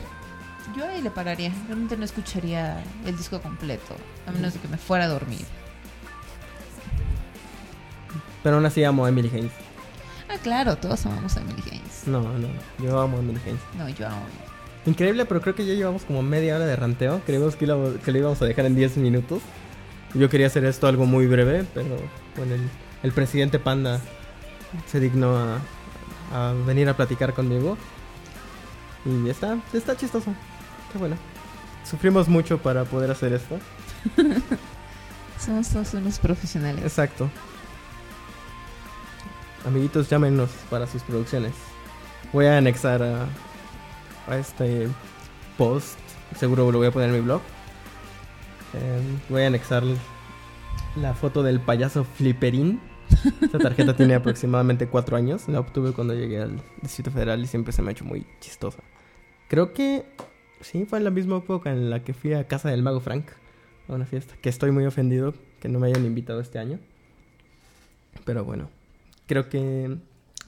Yo 0.77 0.85
ahí 0.87 1.01
le 1.01 1.09
pararía. 1.09 1.51
Realmente 1.67 1.97
no 1.97 2.05
escucharía 2.05 2.83
el 3.05 3.17
disco 3.17 3.41
completo, 3.41 3.95
a 4.27 4.31
menos 4.31 4.53
de 4.53 4.59
que 4.59 4.67
me 4.67 4.77
fuera 4.77 5.05
a 5.05 5.07
dormir. 5.07 5.45
Pero 8.43 8.55
aún 8.55 8.65
así 8.65 8.83
amo 8.83 9.05
a 9.05 9.09
Emily 9.09 9.29
Haynes. 9.33 9.51
Ah, 10.29 10.37
claro, 10.41 10.75
todos 10.77 11.05
amamos 11.05 11.35
a 11.37 11.41
Emily 11.41 11.61
Haynes. 11.71 12.03
No, 12.05 12.21
no, 12.21 12.47
yo 12.83 12.99
amo 12.99 13.17
a 13.17 13.19
Emily 13.19 13.39
Haynes. 13.45 13.61
No, 13.77 13.89
yo 13.89 14.07
amo. 14.07 14.21
Increíble, 14.85 15.25
pero 15.25 15.41
creo 15.41 15.55
que 15.55 15.65
ya 15.65 15.73
llevamos 15.73 16.03
como 16.03 16.21
media 16.21 16.55
hora 16.55 16.65
de 16.65 16.75
ranteo. 16.75 17.21
Creímos 17.25 17.55
que, 17.55 17.65
íbamos- 17.65 17.95
que 18.03 18.11
lo 18.11 18.17
íbamos 18.19 18.41
a 18.41 18.45
dejar 18.45 18.65
en 18.65 18.75
10 18.75 18.97
minutos. 18.97 19.41
Yo 20.13 20.29
quería 20.29 20.47
hacer 20.47 20.63
esto 20.65 20.87
algo 20.87 21.05
muy 21.05 21.27
breve, 21.27 21.65
pero 21.73 21.97
bueno, 22.35 22.55
el, 22.55 22.69
el 23.03 23.11
presidente 23.11 23.59
Panda 23.59 23.99
se 24.87 24.99
dignó 24.99 25.35
a, 25.37 25.59
a 26.33 26.53
venir 26.65 26.89
a 26.89 26.95
platicar 26.95 27.33
conmigo. 27.33 27.77
Y 29.05 29.29
está, 29.29 29.57
está 29.73 29.95
chistoso. 29.95 30.33
Qué 30.91 30.97
bueno. 30.97 31.15
Sufrimos 31.89 32.27
mucho 32.27 32.57
para 32.59 32.85
poder 32.85 33.09
hacer 33.11 33.33
esto. 33.33 33.57
Somos 35.39 35.69
todos 35.69 35.93
unos 35.93 36.19
profesionales. 36.19 36.83
Exacto. 36.83 37.29
Amiguitos, 39.65 40.09
llámenos 40.09 40.49
para 40.69 40.87
sus 40.87 41.01
producciones. 41.03 41.53
Voy 42.31 42.45
a 42.45 42.57
anexar 42.57 43.01
a, 43.01 43.27
a 44.27 44.37
este 44.37 44.87
post. 45.57 45.97
Seguro 46.37 46.71
lo 46.71 46.77
voy 46.77 46.87
a 46.87 46.91
poner 46.91 47.09
en 47.09 47.15
mi 47.15 47.21
blog. 47.21 47.41
Em, 48.73 49.19
voy 49.29 49.43
a 49.43 49.47
anexar 49.47 49.83
la 50.95 51.13
foto 51.13 51.43
del 51.43 51.59
payaso 51.59 52.03
Flipperín. 52.03 52.79
Esta 53.41 53.59
tarjeta 53.59 53.95
tiene 53.95 54.15
aproximadamente 54.15 54.87
cuatro 54.87 55.17
años. 55.17 55.47
La 55.47 55.59
obtuve 55.59 55.93
cuando 55.93 56.13
llegué 56.13 56.41
al 56.41 56.61
Distrito 56.81 57.11
Federal 57.11 57.41
y 57.41 57.47
siempre 57.47 57.73
se 57.73 57.81
me 57.81 57.89
ha 57.89 57.91
hecho 57.91 58.05
muy 58.05 58.25
chistosa. 58.39 58.79
Creo 59.47 59.73
que 59.73 60.05
sí, 60.61 60.85
fue 60.85 60.99
en 60.99 61.03
la 61.03 61.09
misma 61.09 61.37
época 61.37 61.71
en 61.71 61.89
la 61.89 62.03
que 62.03 62.13
fui 62.13 62.33
a 62.33 62.47
casa 62.47 62.69
del 62.69 62.83
mago 62.83 62.99
Frank 62.99 63.25
a 63.87 63.93
una 63.93 64.05
fiesta. 64.05 64.35
Que 64.41 64.49
estoy 64.49 64.71
muy 64.71 64.85
ofendido 64.85 65.33
que 65.59 65.69
no 65.69 65.79
me 65.79 65.87
hayan 65.87 66.05
invitado 66.05 66.39
este 66.39 66.59
año. 66.59 66.79
Pero 68.25 68.43
bueno, 68.43 68.69
creo 69.25 69.49
que 69.49 69.97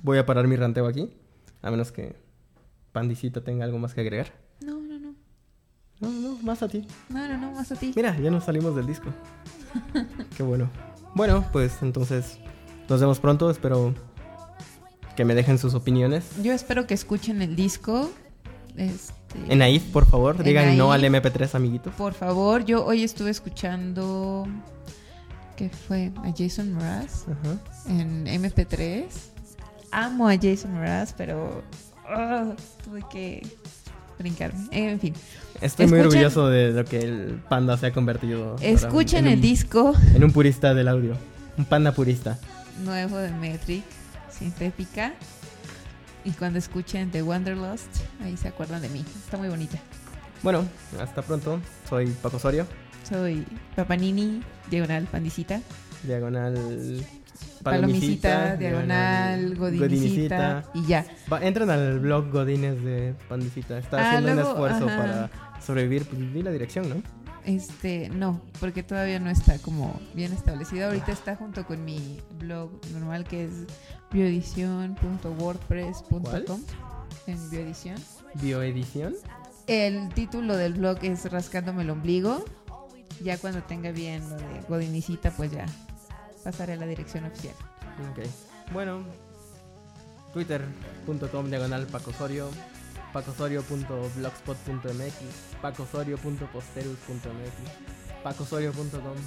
voy 0.04 0.18
a 0.18 0.26
parar 0.26 0.48
mi 0.48 0.56
ranteo 0.56 0.88
aquí. 0.88 1.12
A 1.62 1.72
menos 1.72 1.92
que 1.92 2.16
Pandicita 2.92 3.44
tenga 3.44 3.66
algo 3.66 3.78
más 3.80 3.94
que 3.94 4.02
agregar. 4.02 4.34
No, 4.62 4.80
no, 4.82 5.00
no. 5.00 5.16
No, 6.00 6.10
no, 6.10 6.38
más 6.44 6.64
a 6.64 6.68
ti. 6.68 6.88
No, 7.10 7.28
no, 7.28 7.38
no, 7.38 7.52
más 7.52 7.72
a 7.72 7.76
ti. 7.76 7.94
Mira, 7.96 8.18
ya 8.20 8.32
nos 8.32 8.46
salimos 8.46 8.76
del 8.76 8.88
disco. 8.88 9.10
Qué 10.36 10.44
bueno. 10.44 10.70
Bueno, 11.14 11.46
pues 11.52 11.82
entonces 11.82 12.40
nos 12.92 13.00
vemos 13.02 13.20
pronto. 13.20 13.50
Espero 13.50 13.94
que 15.16 15.26
me 15.26 15.34
dejen 15.34 15.58
sus 15.58 15.74
opiniones. 15.74 16.26
Yo 16.44 16.54
espero 16.54 16.86
que 16.86 16.94
escuchen 16.94 17.42
el 17.42 17.56
disco. 17.56 18.12
Este, 18.78 19.14
En 19.50 19.62
AIF, 19.62 19.84
por 19.92 20.06
favor, 20.06 20.42
digan 20.44 20.78
no 20.78 20.92
al 20.92 21.04
AIF. 21.04 21.14
MP3, 21.14 21.56
amiguitos. 21.56 21.94
Por 21.96 22.14
favor, 22.14 22.64
yo 22.66 22.86
hoy 22.86 23.04
estuve 23.04 23.30
escuchando. 23.32 24.48
¿Qué 25.56 25.70
fue? 25.70 26.12
A 26.24 26.32
Jason 26.38 26.74
Mraz 26.74 27.26
Ajá. 27.28 27.58
en 27.88 28.26
MP3. 28.28 29.06
Amo 29.92 30.28
a 30.30 30.36
Jason 30.36 30.74
Mraz, 30.74 31.14
pero. 31.18 31.62
ah, 32.08 32.54
tuve 32.84 33.04
que 33.12 33.46
brincarme. 34.18 34.68
En 34.72 35.00
fin, 35.00 35.14
Estoy 35.60 35.88
muy 35.88 36.00
orgulloso 36.00 36.48
de 36.48 36.72
lo 36.72 36.86
que 36.86 37.00
el 37.00 37.42
panda 37.50 37.78
se 37.78 37.88
ha 37.88 37.94
convertido. 37.94 38.56
escuchen 38.62 39.26
en 39.28 39.34
el 39.34 39.36
un- 39.36 39.42
disco 39.42 39.94
En 40.16 40.24
un 40.24 40.32
purista 40.32 40.74
del 40.74 40.88
audio. 40.88 41.16
Un 41.58 41.66
panda 41.66 41.92
purista. 41.92 42.40
Nuevo 42.80 43.18
de 43.18 43.32
Metric, 43.32 43.84
Sintética. 44.30 45.14
Y 46.24 46.32
cuando 46.32 46.60
escuchen 46.60 47.10
The 47.12 47.24
Wanderlust, 47.24 47.88
ahí 48.24 48.38
se 48.38 48.48
acuerdan 48.48 48.82
de 48.82 48.90
mí. 48.90 49.04
Está 49.24 49.38
muy 49.38 49.50
bonita. 49.50 49.78
Bueno, 50.44 50.64
hasta 51.00 51.22
pronto. 51.22 51.60
Soy 51.90 52.08
Paco 52.22 52.38
Osorio. 52.38 52.66
Soy 53.08 53.46
Papanini, 53.76 54.42
diagonal 54.70 55.06
pandicita. 55.06 55.62
Diagonal. 56.04 57.04
Palomicita, 57.64 58.56
diagonal, 58.56 59.56
godinicita. 59.56 60.64
Y 60.74 60.86
ya. 60.88 61.06
Va, 61.32 61.44
entren 61.46 61.70
al 61.70 62.00
blog 62.00 62.32
Godines 62.32 62.84
de 62.84 63.14
Pandicita. 63.30 63.78
Está 63.78 63.98
Ah, 63.98 64.10
haciendo 64.10 64.34
luego, 64.34 64.50
un 64.50 64.54
esfuerzo 64.72 64.88
ajá. 64.90 64.98
para 64.98 65.30
sobrevivir. 65.64 66.06
Pues 66.06 66.34
di 66.34 66.42
la 66.42 66.50
dirección, 66.52 66.90
¿no? 66.90 66.96
Este, 67.46 68.10
no, 68.10 68.42
porque 68.60 68.84
todavía 68.84 69.20
no 69.20 69.30
está 69.30 69.60
como 69.60 70.02
bien 70.14 70.34
establecido. 70.34 70.88
Ahorita 70.88 71.12
está 71.12 71.36
junto 71.36 71.66
con 71.66 71.84
mi 71.84 72.20
blog 72.38 72.72
normal 72.92 73.26
que 73.26 73.46
es 73.46 73.52
bioedición.wordpress.com 74.12 76.62
en 77.28 77.50
bioedición. 77.50 77.98
Bioedición. 78.36 79.16
El 79.68 80.14
título 80.14 80.56
del 80.58 80.74
blog 80.74 81.00
es 81.04 81.30
Rascándome 81.32 81.84
el 81.84 81.90
ombligo. 81.90 82.44
Ya 83.24 83.38
cuando 83.38 83.62
tenga 83.64 83.92
bien 83.92 84.30
lo 84.30 84.36
de 84.36 84.62
Godinicita, 84.68 85.32
pues 85.32 85.52
ya 85.52 85.66
pasaré 86.44 86.74
a 86.74 86.78
la 86.78 86.88
dirección 86.88 87.26
oficial. 87.26 87.56
Ok. 88.12 88.26
Bueno. 88.74 89.04
Twitter.com 90.34 91.50
diagonal 91.50 91.88
Pacosorio. 91.88 92.50
Pacosorio.blogspot.mx. 93.14 95.16
Pacosorio.posterus.mx. 95.62 98.24
Pacosorio.com. 98.24 99.18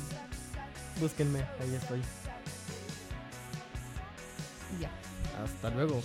Búsquenme, 1.00 1.40
ahí 1.60 1.74
estoy. 1.74 2.00
Y 4.76 4.80
ya. 4.82 4.90
Hasta 5.42 5.70
luego. 5.70 6.02